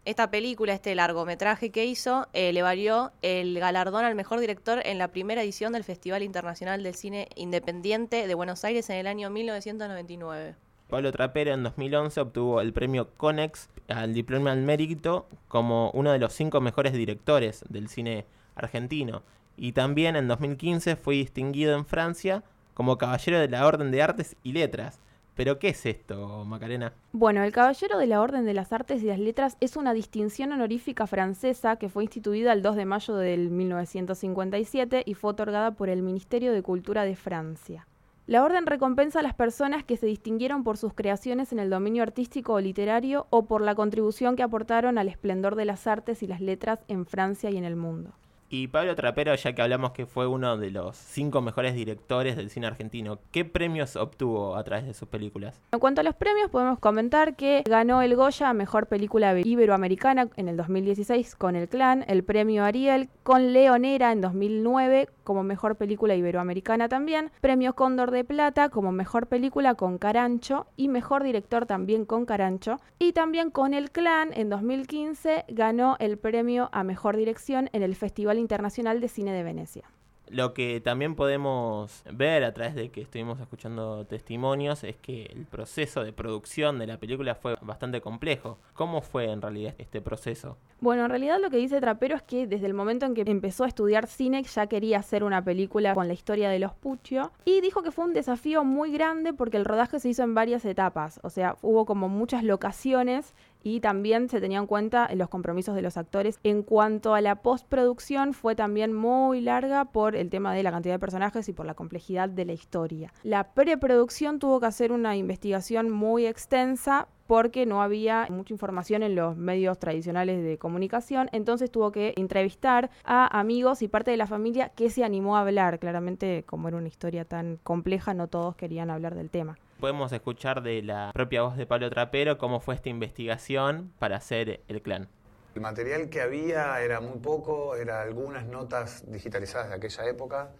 Esta 0.05 0.29
película, 0.29 0.73
este 0.73 0.93
largometraje 0.93 1.71
que 1.71 1.85
hizo, 1.85 2.27
eh, 2.33 2.53
le 2.53 2.61
valió 2.61 3.11
el 3.23 3.59
galardón 3.59 4.05
al 4.05 4.13
mejor 4.13 4.39
director 4.39 4.79
en 4.85 4.99
la 4.99 5.07
primera 5.07 5.41
edición 5.41 5.73
del 5.73 5.83
Festival 5.83 6.21
Internacional 6.21 6.83
del 6.83 6.93
Cine 6.93 7.27
Independiente 7.35 8.27
de 8.27 8.35
Buenos 8.35 8.63
Aires 8.63 8.87
en 8.91 8.97
el 8.97 9.07
año 9.07 9.31
1999. 9.31 10.55
Pablo 10.89 11.11
Trapero 11.11 11.53
en 11.53 11.63
2011 11.63 12.21
obtuvo 12.21 12.61
el 12.61 12.71
premio 12.71 13.09
Conex 13.17 13.69
al 13.87 14.13
diploma 14.13 14.51
al 14.51 14.61
mérito 14.61 15.27
como 15.47 15.89
uno 15.91 16.11
de 16.11 16.19
los 16.19 16.33
cinco 16.33 16.61
mejores 16.61 16.93
directores 16.93 17.65
del 17.67 17.87
cine 17.87 18.25
argentino. 18.53 19.23
Y 19.57 19.71
también 19.71 20.15
en 20.15 20.27
2015 20.27 20.97
fue 20.97 21.15
distinguido 21.15 21.75
en 21.75 21.87
Francia 21.87 22.43
como 22.75 22.99
Caballero 22.99 23.39
de 23.39 23.47
la 23.47 23.65
Orden 23.65 23.89
de 23.89 24.03
Artes 24.03 24.35
y 24.43 24.51
Letras. 24.51 24.99
¿Pero 25.33 25.59
qué 25.59 25.69
es 25.69 25.85
esto, 25.85 26.45
Macarena? 26.45 26.93
Bueno, 27.11 27.43
el 27.43 27.51
Caballero 27.51 27.97
de 27.97 28.07
la 28.07 28.21
Orden 28.21 28.45
de 28.45 28.53
las 28.53 28.71
Artes 28.71 29.01
y 29.01 29.07
las 29.07 29.19
Letras 29.19 29.57
es 29.59 29.75
una 29.75 29.93
distinción 29.93 30.51
honorífica 30.51 31.07
francesa 31.07 31.77
que 31.77 31.89
fue 31.89 32.03
instituida 32.03 32.53
el 32.53 32.61
2 32.61 32.75
de 32.75 32.85
mayo 32.85 33.15
del 33.15 33.49
1957 33.49 35.03
y 35.05 35.13
fue 35.15 35.31
otorgada 35.31 35.71
por 35.71 35.89
el 35.89 36.03
Ministerio 36.03 36.53
de 36.53 36.61
Cultura 36.61 37.03
de 37.03 37.15
Francia. 37.15 37.87
La 38.27 38.43
orden 38.43 38.65
recompensa 38.65 39.19
a 39.19 39.23
las 39.23 39.35
personas 39.35 39.83
que 39.83 39.97
se 39.97 40.07
distinguieron 40.07 40.63
por 40.63 40.77
sus 40.77 40.93
creaciones 40.93 41.51
en 41.51 41.59
el 41.59 41.69
dominio 41.69 42.01
artístico 42.01 42.53
o 42.53 42.59
literario 42.59 43.27
o 43.29 43.45
por 43.45 43.61
la 43.61 43.75
contribución 43.75 44.35
que 44.35 44.43
aportaron 44.43 44.97
al 44.97 45.09
esplendor 45.09 45.55
de 45.55 45.65
las 45.65 45.85
artes 45.85 46.23
y 46.23 46.27
las 46.27 46.41
letras 46.41 46.79
en 46.87 47.05
Francia 47.05 47.51
y 47.51 47.57
en 47.57 47.65
el 47.65 47.75
mundo. 47.75 48.13
Y 48.57 48.69
Pablo 48.69 48.95
Trapero, 48.95 49.35
ya 49.35 49.51
que 49.51 49.61
hablamos 49.61 49.91
que 49.91 50.05
fue 50.05 50.27
uno 50.27 50.55
de 50.55 50.71
los 50.71 50.95
cinco 50.95 51.41
mejores 51.41 51.75
directores 51.75 52.37
del 52.37 52.49
cine 52.49 52.67
argentino, 52.67 53.19
¿qué 53.31 53.43
premios 53.43 53.97
obtuvo 53.97 54.55
a 54.55 54.63
través 54.63 54.85
de 54.85 54.93
sus 54.93 55.09
películas? 55.09 55.59
En 55.73 55.79
cuanto 55.79 55.99
a 55.99 56.05
los 56.05 56.15
premios, 56.15 56.49
podemos 56.49 56.79
comentar 56.79 57.35
que 57.35 57.63
ganó 57.65 58.01
el 58.01 58.15
Goya 58.15 58.47
a 58.47 58.53
Mejor 58.53 58.87
Película 58.87 59.37
Iberoamericana 59.37 60.29
en 60.37 60.47
el 60.47 60.55
2016 60.55 61.35
con 61.35 61.57
El 61.57 61.67
Clan, 61.67 62.05
el 62.07 62.23
premio 62.23 62.63
Ariel 62.63 63.09
con 63.23 63.51
Leonera 63.51 64.13
en 64.13 64.21
2009 64.21 65.09
como 65.25 65.43
Mejor 65.43 65.75
Película 65.75 66.15
Iberoamericana 66.15 66.87
también, 66.87 67.31
premio 67.41 67.73
Cóndor 67.73 68.11
de 68.11 68.23
Plata 68.23 68.69
como 68.69 68.93
Mejor 68.93 69.27
Película 69.27 69.75
con 69.75 69.97
Carancho 69.97 70.67
y 70.77 70.87
Mejor 70.87 71.23
Director 71.23 71.65
también 71.65 72.05
con 72.05 72.25
Carancho, 72.25 72.79
y 72.99 73.11
también 73.11 73.49
con 73.49 73.73
El 73.73 73.91
Clan 73.91 74.31
en 74.33 74.49
2015 74.49 75.45
ganó 75.49 75.97
el 75.99 76.17
premio 76.17 76.69
a 76.71 76.85
Mejor 76.85 77.17
Dirección 77.17 77.69
en 77.73 77.83
el 77.83 77.95
Festival 77.95 78.37
Internacional 78.45 79.01
de 79.01 79.07
Cine 79.07 79.33
de 79.33 79.41
Venecia. 79.41 79.85
Lo 80.29 80.53
que 80.53 80.81
también 80.81 81.15
podemos 81.15 82.01
ver 82.11 82.43
a 82.43 82.53
través 82.53 82.73
de 82.73 82.89
que 82.89 83.01
estuvimos 83.01 83.39
escuchando 83.39 84.05
testimonios 84.05 84.83
es 84.83 84.95
que 84.95 85.25
el 85.25 85.45
proceso 85.45 86.03
de 86.03 86.13
producción 86.13 86.79
de 86.79 86.87
la 86.87 86.97
película 86.97 87.35
fue 87.35 87.55
bastante 87.61 88.01
complejo. 88.01 88.57
¿Cómo 88.73 89.01
fue 89.01 89.31
en 89.31 89.41
realidad 89.41 89.75
este 89.77 90.01
proceso? 90.01 90.57
Bueno, 90.81 91.03
en 91.03 91.09
realidad 91.09 91.39
lo 91.39 91.51
que 91.51 91.57
dice 91.57 91.79
Trapero 91.79 92.15
es 92.15 92.23
que 92.23 92.47
desde 92.47 92.65
el 92.65 92.73
momento 92.73 93.05
en 93.05 93.13
que 93.13 93.21
empezó 93.21 93.65
a 93.65 93.67
estudiar 93.67 94.07
cine 94.07 94.41
ya 94.43 94.67
quería 94.67 94.99
hacer 94.99 95.23
una 95.23 95.43
película 95.43 95.93
con 95.93 96.07
la 96.07 96.13
historia 96.13 96.49
de 96.49 96.59
los 96.59 96.73
Puccio 96.73 97.31
y 97.45 97.61
dijo 97.61 97.83
que 97.83 97.91
fue 97.91 98.05
un 98.05 98.13
desafío 98.13 98.63
muy 98.63 98.91
grande 98.91 99.31
porque 99.33 99.57
el 99.57 99.65
rodaje 99.65 99.99
se 99.99 100.09
hizo 100.09 100.23
en 100.23 100.33
varias 100.33 100.65
etapas, 100.65 101.19
o 101.23 101.29
sea, 101.29 101.55
hubo 101.61 101.85
como 101.85 102.09
muchas 102.09 102.43
locaciones 102.43 103.33
y 103.65 103.79
también 103.79 104.29
se 104.29 104.39
tenían 104.39 104.61
en 104.61 104.67
cuenta 104.67 105.09
los 105.15 105.27
compromisos 105.27 105.73
de 105.73 105.81
los 105.81 105.97
actores. 105.97 106.39
En 106.43 106.61
cuanto 106.61 107.15
a 107.15 107.21
la 107.21 107.41
postproducción, 107.41 108.33
fue 108.33 108.55
también 108.55 108.93
muy 108.93 109.41
larga 109.41 109.85
por 109.85 110.15
el 110.15 110.29
tema 110.29 110.53
de 110.53 110.61
la 110.61 110.71
cantidad 110.71 110.93
de 110.93 110.99
personajes 110.99 111.49
y 111.49 111.53
por 111.53 111.65
la 111.65 111.73
complejidad 111.73 112.29
de 112.29 112.45
la 112.45 112.53
historia. 112.53 113.11
La 113.23 113.55
preproducción 113.55 114.37
tuvo 114.37 114.59
que 114.59 114.67
hacer 114.67 114.91
una 114.91 115.17
investigación 115.17 115.89
muy 115.89 116.27
extensa 116.27 117.07
porque 117.25 117.65
no 117.65 117.81
había 117.81 118.27
mucha 118.29 118.53
información 118.53 119.01
en 119.01 119.15
los 119.15 119.35
medios 119.35 119.79
tradicionales 119.79 120.43
de 120.43 120.59
comunicación, 120.59 121.27
entonces 121.31 121.71
tuvo 121.71 121.91
que 121.91 122.13
entrevistar 122.17 122.91
a 123.03 123.39
amigos 123.39 123.81
y 123.81 123.87
parte 123.87 124.11
de 124.11 124.17
la 124.17 124.27
familia 124.27 124.69
que 124.69 124.91
se 124.91 125.03
animó 125.03 125.37
a 125.37 125.41
hablar. 125.41 125.79
Claramente, 125.79 126.43
como 126.45 126.67
era 126.67 126.77
una 126.77 126.87
historia 126.87 127.25
tan 127.25 127.57
compleja, 127.63 128.13
no 128.13 128.27
todos 128.27 128.55
querían 128.55 128.91
hablar 128.91 129.15
del 129.15 129.31
tema. 129.31 129.57
Podemos 129.79 130.11
escuchar 130.13 130.63
de 130.63 130.81
la 130.81 131.11
propia 131.13 131.41
voz 131.41 131.57
de 131.57 131.65
Pablo 131.65 131.89
Trapero 131.89 132.37
cómo 132.37 132.61
fue 132.61 132.75
esta 132.75 132.87
investigación 132.87 133.91
para 133.99 134.15
hacer 134.15 134.61
el 134.69 134.81
clan. 134.81 135.09
El 135.53 135.61
material 135.61 136.09
que 136.09 136.21
había 136.21 136.81
era 136.81 137.01
muy 137.01 137.19
poco, 137.19 137.75
eran 137.75 137.99
algunas 138.07 138.45
notas 138.45 139.03
digitalizadas 139.11 139.69
de 139.69 139.75
aquella 139.75 140.05
época, 140.05 140.51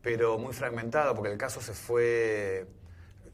pero 0.00 0.38
muy 0.38 0.54
fragmentado, 0.54 1.14
porque 1.14 1.30
el 1.30 1.36
caso 1.36 1.60
se 1.60 1.74
fue 1.74 2.66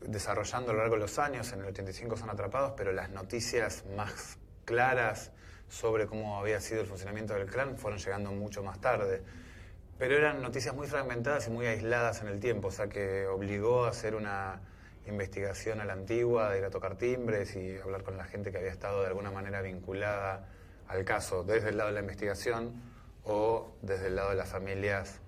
desarrollando 0.01 0.73
a 0.73 0.75
lo 0.75 0.81
largo 0.81 0.97
de 0.97 1.03
los 1.03 1.19
años. 1.21 1.53
En 1.53 1.61
el 1.61 1.67
85 1.67 2.17
son 2.17 2.31
atrapados, 2.31 2.73
pero 2.77 2.93
las 2.93 3.11
noticias 3.11 3.85
más 3.97 4.39
claras 4.65 5.31
sobre 5.69 6.07
cómo 6.07 6.39
había 6.39 6.61
sido 6.61 6.81
el 6.81 6.89
funcionamiento 6.89 7.35
del 7.35 7.47
clan 7.47 7.79
fueron 7.79 8.01
llegando 8.01 8.33
mucho 8.33 8.65
más 8.65 8.81
tarde. 8.81 9.23
Pero 9.97 10.17
eran 10.17 10.43
noticias 10.43 10.75
muy 10.75 10.89
fragmentadas 10.89 11.47
y 11.47 11.51
muy 11.51 11.67
aisladas 11.67 12.21
en 12.21 12.29
el 12.29 12.41
tiempo, 12.41 12.69
o 12.69 12.73
sea 12.73 12.89
que 12.89 13.27
obligó 13.29 13.85
a 13.85 13.91
hacer 13.91 14.17
una 14.17 14.61
investigación 15.07 15.81
a 15.81 15.85
la 15.85 15.93
antigua, 15.93 16.51
de 16.51 16.59
ir 16.59 16.65
a 16.65 16.71
tocar 16.71 16.97
timbres 16.97 17.57
y 17.57 17.77
hablar 17.79 18.03
con 18.03 18.17
la 18.17 18.25
gente 18.25 18.51
que 18.51 18.59
había 18.59 18.71
estado 18.71 19.03
de 19.03 19.09
alguna 19.09 19.31
manera 19.31 19.61
vinculada 19.63 20.49
al 20.89 21.05
caso, 21.05 21.45
desde 21.45 21.71
el 21.71 21.77
lado 21.77 21.89
de 21.89 21.95
la 21.95 22.01
investigación 22.01 22.83
o 23.25 23.75
desde 23.83 24.09
el 24.09 24.17
lado 24.17 24.31
de 24.31 24.37
las 24.37 24.49
familias 24.49 25.21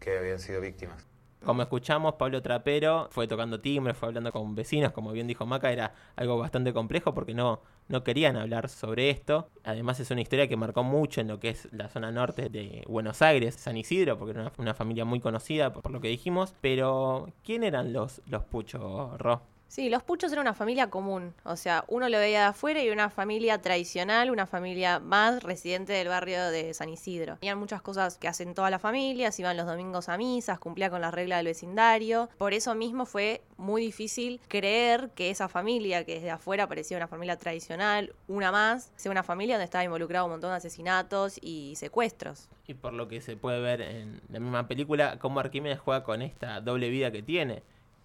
que 0.00 0.18
habían 0.18 0.38
sido 0.38 0.60
víctimas. 0.60 1.11
Como 1.44 1.62
escuchamos, 1.62 2.14
Pablo 2.14 2.40
Trapero 2.40 3.08
fue 3.10 3.26
tocando 3.26 3.60
timbres, 3.60 3.96
fue 3.96 4.08
hablando 4.08 4.30
con 4.30 4.54
vecinos, 4.54 4.92
como 4.92 5.12
bien 5.12 5.26
dijo 5.26 5.44
Maca, 5.44 5.72
era 5.72 5.92
algo 6.14 6.38
bastante 6.38 6.72
complejo 6.72 7.14
porque 7.14 7.34
no, 7.34 7.60
no 7.88 8.04
querían 8.04 8.36
hablar 8.36 8.68
sobre 8.68 9.10
esto. 9.10 9.48
Además 9.64 9.98
es 9.98 10.10
una 10.10 10.20
historia 10.20 10.46
que 10.48 10.56
marcó 10.56 10.84
mucho 10.84 11.20
en 11.20 11.28
lo 11.28 11.40
que 11.40 11.50
es 11.50 11.68
la 11.72 11.88
zona 11.88 12.12
norte 12.12 12.48
de 12.48 12.84
Buenos 12.88 13.22
Aires, 13.22 13.56
San 13.56 13.76
Isidro, 13.76 14.18
porque 14.18 14.38
era 14.38 14.52
una, 14.58 14.74
familia 14.74 15.04
muy 15.04 15.20
conocida 15.20 15.72
por, 15.72 15.90
lo 15.90 16.00
que 16.00 16.08
dijimos. 16.08 16.54
Pero, 16.60 17.28
¿quién 17.44 17.64
eran 17.64 17.92
los, 17.92 18.22
los 18.26 18.44
Puchos, 18.44 19.18
Ro? 19.18 19.42
Sí, 19.72 19.88
los 19.88 20.02
Puchos 20.02 20.30
eran 20.30 20.42
una 20.42 20.52
familia 20.52 20.90
común, 20.90 21.32
o 21.44 21.56
sea, 21.56 21.86
uno 21.88 22.06
lo 22.10 22.18
veía 22.18 22.40
de 22.40 22.46
afuera 22.48 22.84
y 22.84 22.90
una 22.90 23.08
familia 23.08 23.62
tradicional, 23.62 24.30
una 24.30 24.44
familia 24.44 25.00
más 25.00 25.42
residente 25.42 25.94
del 25.94 26.08
barrio 26.08 26.50
de 26.50 26.74
San 26.74 26.90
Isidro. 26.90 27.38
Tenían 27.38 27.58
muchas 27.58 27.80
cosas 27.80 28.18
que 28.18 28.28
hacen 28.28 28.52
todas 28.52 28.70
las 28.70 28.82
familias, 28.82 29.40
iban 29.40 29.56
los 29.56 29.64
domingos 29.64 30.10
a 30.10 30.18
misas, 30.18 30.58
cumplía 30.58 30.90
con 30.90 31.00
las 31.00 31.14
reglas 31.14 31.38
del 31.38 31.46
vecindario. 31.46 32.28
Por 32.36 32.52
eso 32.52 32.74
mismo 32.74 33.06
fue 33.06 33.44
muy 33.56 33.80
difícil 33.80 34.42
creer 34.46 35.08
que 35.14 35.30
esa 35.30 35.48
familia, 35.48 36.04
que 36.04 36.16
desde 36.16 36.32
afuera 36.32 36.68
parecía 36.68 36.98
una 36.98 37.08
familia 37.08 37.38
tradicional, 37.38 38.14
una 38.28 38.52
más, 38.52 38.92
sea 38.96 39.10
una 39.10 39.22
familia 39.22 39.54
donde 39.54 39.64
estaba 39.64 39.84
involucrado 39.84 40.26
un 40.26 40.32
montón 40.32 40.50
de 40.50 40.56
asesinatos 40.56 41.38
y 41.40 41.76
secuestros. 41.76 42.50
Y 42.66 42.74
por 42.74 42.92
lo 42.92 43.08
que 43.08 43.22
se 43.22 43.38
puede 43.38 43.62
ver 43.62 43.80
en 43.80 44.20
la 44.28 44.38
misma 44.38 44.68
película, 44.68 45.18
cómo 45.18 45.40
Arquímedes 45.40 45.80
juega 45.80 46.04
con 46.04 46.20
esta 46.20 46.60
doble 46.60 46.90
vida 46.90 47.10
que 47.10 47.22
tiene 47.22 47.62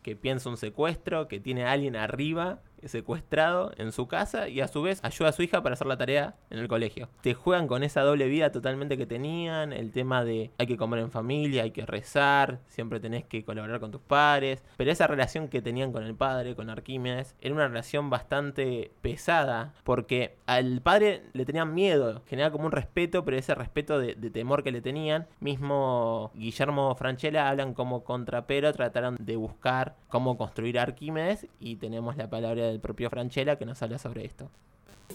que 0.08 0.16
piensa 0.16 0.50
un 0.50 0.56
secuestro, 0.56 1.28
que 1.28 1.42
tiene 1.42 1.66
a 1.66 1.74
alguien 1.74 1.98
arriba 1.98 2.62
secuestrado 2.86 3.72
en 3.78 3.92
su 3.92 4.08
casa 4.08 4.50
y 4.50 4.62
a 4.62 4.68
su 4.68 4.82
vez 4.82 5.00
ayuda 5.04 5.30
a 5.30 5.34
su 5.34 5.44
hija 5.44 5.62
para 5.64 5.74
hacer 5.74 5.88
la 5.88 5.98
tarea 5.98 6.36
en 6.50 6.60
el 6.60 6.68
colegio. 6.68 7.10
Te 7.22 7.34
juegan 7.34 7.68
con 7.68 7.84
esa 7.84 8.02
doble 8.02 8.28
vida 8.28 8.52
totalmente 8.52 8.98
que 8.98 9.06
tenían, 9.06 9.74
el 9.74 9.92
tema 9.92 10.24
de 10.24 10.52
hay 10.58 10.68
que 10.68 10.78
comer 10.78 11.00
en 11.00 11.12
familia, 11.12 11.64
hay 11.64 11.72
que 11.72 11.86
rezar, 11.86 12.60
siempre 12.68 13.00
tenés 13.00 13.26
que 13.26 13.44
colaborar 13.44 13.80
con 13.80 13.92
tus 13.92 14.02
padres, 14.02 14.64
pero 14.78 14.92
esa 14.92 15.08
relación 15.08 15.48
que 15.48 15.62
tenían 15.62 15.92
con 15.92 16.04
el 16.04 16.16
padre, 16.16 16.56
con 16.56 16.70
Arquímedes, 16.70 17.36
era 17.42 17.54
una 17.54 17.68
relación 17.68 18.10
bastante 18.10 18.92
pesada 19.02 19.74
porque 19.84 20.38
al 20.46 20.82
padre 20.82 21.24
le 21.34 21.46
tenían 21.46 21.74
miedo, 21.74 22.22
generaba 22.28 22.52
como 22.52 22.66
un 22.66 22.72
respeto, 22.72 23.24
pero 23.26 23.38
ese 23.38 23.56
respeto 23.56 24.00
de, 24.00 24.16
temor 24.30 24.64
que 24.64 24.72
le 24.72 24.82
tenían, 24.82 25.28
mismo 25.40 26.32
Guillermo 26.36 26.96
Franchella 26.96 27.50
hablan 27.50 27.74
como 27.74 28.04
contrapero, 28.04 28.72
trataron 28.74 29.18
de 29.20 29.36
buscar 29.36 29.96
cómo 30.10 30.38
construir 30.38 30.80
Arquímedes 30.80 31.48
y 31.60 31.78
tenemos 31.78 32.18
la 32.18 32.30
palabra 32.30 32.67
del 32.68 32.80
propio 32.80 33.10
Franchella 33.10 33.58
que 33.58 33.66
nos 33.66 33.82
habla 33.82 33.98
sobre 33.98 34.26
esto. 34.26 34.50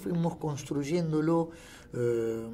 Fuimos 0.03 0.37
construyéndolo 0.37 1.51
eh, 1.93 2.47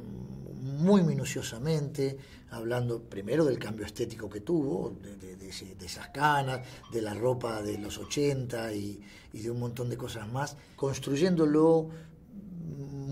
muy 0.60 1.02
minuciosamente, 1.02 2.18
hablando 2.50 3.00
primero 3.00 3.44
del 3.44 3.58
cambio 3.58 3.86
estético 3.86 4.28
que 4.28 4.40
tuvo, 4.40 4.96
de, 5.00 5.48
esas 5.84 6.08
canas, 6.08 6.60
de 6.92 7.00
la 7.00 7.14
ropa 7.14 7.62
de 7.62 7.78
los 7.78 7.96
80 7.98 8.72
y, 8.74 9.00
y 9.32 9.40
de 9.40 9.50
un 9.50 9.60
montón 9.60 9.88
de 9.88 9.96
cosas 9.96 10.30
más, 10.30 10.56
construyéndolo 10.76 11.88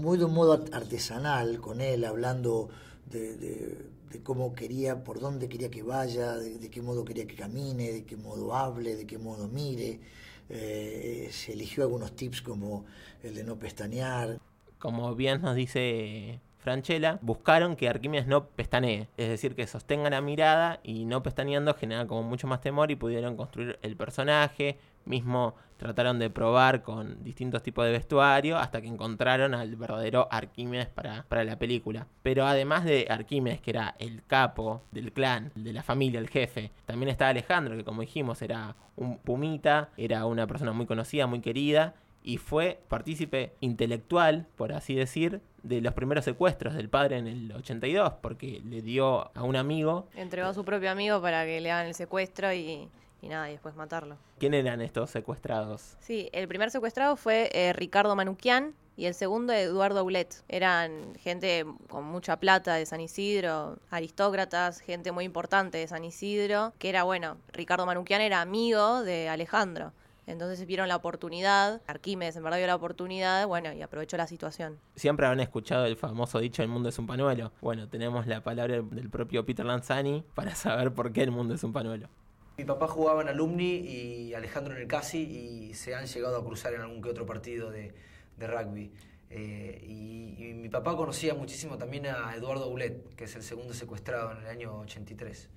muy 0.06 0.18
de 0.18 0.24
un 0.24 0.34
modo 0.34 0.52
artesanal 0.72 1.60
con 1.60 1.80
él, 1.80 2.04
hablando 2.04 2.68
de, 3.10 3.88
cómo 4.22 4.54
quería, 4.54 5.02
por 5.02 5.20
dónde 5.20 5.48
quería 5.48 5.70
que 5.70 5.82
vaya, 5.82 6.36
de, 6.36 6.70
qué 6.70 6.80
modo 6.82 7.04
quería 7.04 7.26
que 7.26 7.34
camine, 7.34 7.92
de 7.92 8.04
qué 8.04 8.16
modo 8.16 8.54
hable, 8.54 8.94
de 8.94 9.06
qué 9.06 9.18
modo 9.18 9.48
mire. 9.48 10.00
Eh, 10.48 11.28
se 11.32 11.52
eligió 11.52 11.82
algunos 11.82 12.14
tips 12.14 12.42
como 12.42 12.84
el 13.22 13.34
de 13.34 13.44
no 13.44 13.58
pestañear. 13.58 14.38
Como 14.78 15.14
bien 15.14 15.42
nos 15.42 15.56
dice 15.56 16.40
Franchella, 16.58 17.18
buscaron 17.22 17.76
que 17.76 17.88
Arquímedes 17.88 18.26
no 18.26 18.48
pestanee, 18.48 19.08
es 19.16 19.28
decir, 19.28 19.54
que 19.54 19.66
sostenga 19.66 20.10
la 20.10 20.20
mirada 20.20 20.80
y 20.82 21.04
no 21.04 21.22
pestañeando 21.22 21.74
genera 21.74 22.06
como 22.06 22.22
mucho 22.22 22.46
más 22.46 22.60
temor 22.60 22.90
y 22.90 22.96
pudieron 22.96 23.36
construir 23.36 23.78
el 23.82 23.96
personaje, 23.96 24.78
mismo 25.06 25.54
trataron 25.76 26.18
de 26.18 26.30
probar 26.30 26.82
con 26.82 27.22
distintos 27.22 27.62
tipos 27.62 27.84
de 27.84 27.92
vestuario 27.92 28.56
hasta 28.56 28.80
que 28.80 28.88
encontraron 28.88 29.54
al 29.54 29.76
verdadero 29.76 30.28
Arquímedes 30.30 30.88
para, 30.88 31.24
para 31.28 31.44
la 31.44 31.58
película. 31.58 32.06
Pero 32.22 32.46
además 32.46 32.84
de 32.84 33.06
Arquímedes, 33.08 33.60
que 33.60 33.70
era 33.70 33.94
el 33.98 34.24
capo 34.24 34.82
del 34.90 35.12
clan, 35.12 35.52
de 35.54 35.72
la 35.72 35.82
familia, 35.82 36.20
el 36.20 36.28
jefe, 36.28 36.72
también 36.86 37.10
está 37.10 37.28
Alejandro, 37.28 37.76
que 37.76 37.84
como 37.84 38.00
dijimos 38.00 38.40
era 38.42 38.76
un 38.96 39.18
pumita, 39.18 39.90
era 39.96 40.26
una 40.26 40.46
persona 40.46 40.72
muy 40.72 40.86
conocida, 40.86 41.26
muy 41.26 41.40
querida 41.40 41.94
y 42.26 42.38
fue 42.38 42.80
partícipe 42.88 43.54
intelectual, 43.60 44.48
por 44.56 44.72
así 44.72 44.96
decir, 44.96 45.40
de 45.62 45.80
los 45.80 45.94
primeros 45.94 46.24
secuestros 46.24 46.74
del 46.74 46.88
padre 46.88 47.18
en 47.18 47.28
el 47.28 47.52
82, 47.52 48.14
porque 48.20 48.60
le 48.64 48.82
dio 48.82 49.30
a 49.36 49.44
un 49.44 49.54
amigo... 49.54 50.08
Entregó 50.12 50.48
a 50.48 50.54
su 50.54 50.64
propio 50.64 50.90
amigo 50.90 51.22
para 51.22 51.44
que 51.44 51.60
le 51.60 51.70
hagan 51.70 51.86
el 51.86 51.94
secuestro 51.94 52.52
y, 52.52 52.88
nada, 53.22 53.48
y 53.48 53.52
después 53.52 53.74
matarlo. 53.74 54.16
¿Quién 54.38 54.54
eran 54.54 54.80
estos 54.80 55.10
secuestrados? 55.10 55.96
Sí, 56.00 56.28
el 56.32 56.48
primer 56.48 56.70
secuestrado 56.70 57.16
fue 57.16 57.50
eh, 57.52 57.72
Ricardo 57.72 58.14
Manuquian 58.14 58.74
y 58.96 59.06
el 59.06 59.14
segundo 59.14 59.52
Eduardo 59.52 60.00
Aulet. 60.00 60.42
Eran 60.48 61.14
gente 61.16 61.66
con 61.88 62.04
mucha 62.04 62.38
plata 62.38 62.74
de 62.74 62.86
San 62.86 63.00
Isidro, 63.00 63.78
aristócratas, 63.90 64.80
gente 64.80 65.12
muy 65.12 65.24
importante 65.24 65.78
de 65.78 65.86
San 65.86 66.04
Isidro, 66.04 66.72
que 66.78 66.88
era, 66.88 67.02
bueno, 67.02 67.36
Ricardo 67.52 67.86
Manuquian 67.86 68.20
era 68.20 68.40
amigo 68.40 69.02
de 69.02 69.28
Alejandro. 69.28 69.92
Entonces 70.26 70.66
vieron 70.66 70.88
la 70.88 70.96
oportunidad, 70.96 71.80
Arquímedes 71.86 72.34
en 72.34 72.42
verdad 72.42 72.58
vio 72.58 72.66
la 72.66 72.74
oportunidad, 72.74 73.46
bueno, 73.46 73.72
y 73.72 73.82
aprovechó 73.82 74.16
la 74.16 74.26
situación. 74.26 74.78
Siempre 74.96 75.26
han 75.26 75.38
escuchado 75.38 75.86
el 75.86 75.96
famoso 75.96 76.40
dicho 76.40 76.62
el 76.62 76.68
mundo 76.68 76.88
es 76.88 76.98
un 76.98 77.06
panuelo. 77.06 77.52
Bueno, 77.60 77.88
tenemos 77.88 78.26
la 78.26 78.42
palabra 78.42 78.82
del 78.82 79.08
propio 79.08 79.46
Peter 79.46 79.64
Lanzani 79.64 80.24
para 80.34 80.56
saber 80.56 80.92
por 80.92 81.12
qué 81.12 81.22
el 81.22 81.30
mundo 81.30 81.54
es 81.54 81.62
un 81.62 81.72
panuelo. 81.72 82.08
Mi 82.58 82.64
papá 82.64 82.88
jugaba 82.88 83.22
en 83.22 83.28
Alumni 83.28 83.76
y 83.78 84.34
Alejandro 84.34 84.74
en 84.74 84.82
el 84.82 84.88
Casi 84.88 85.18
y 85.18 85.74
se 85.74 85.94
han 85.94 86.06
llegado 86.06 86.38
a 86.38 86.44
cruzar 86.44 86.72
en 86.74 86.80
algún 86.80 87.02
que 87.02 87.10
otro 87.10 87.26
partido 87.26 87.70
de, 87.70 87.92
rugby. 88.38 88.92
Eh, 89.30 89.84
y, 89.86 90.54
mi 90.54 90.68
papá 90.68 90.96
conocía 90.96 91.34
muchísimo 91.34 91.78
también 91.78 92.06
a 92.06 92.34
Eduardo 92.34 92.68
Boulet, 92.68 93.14
que 93.14 93.24
es 93.24 93.36
el 93.36 93.42
segundo 93.42 93.74
secuestrado 93.74 94.32
en 94.32 94.38
el 94.38 94.46
año 94.46 94.78
83 94.80 95.48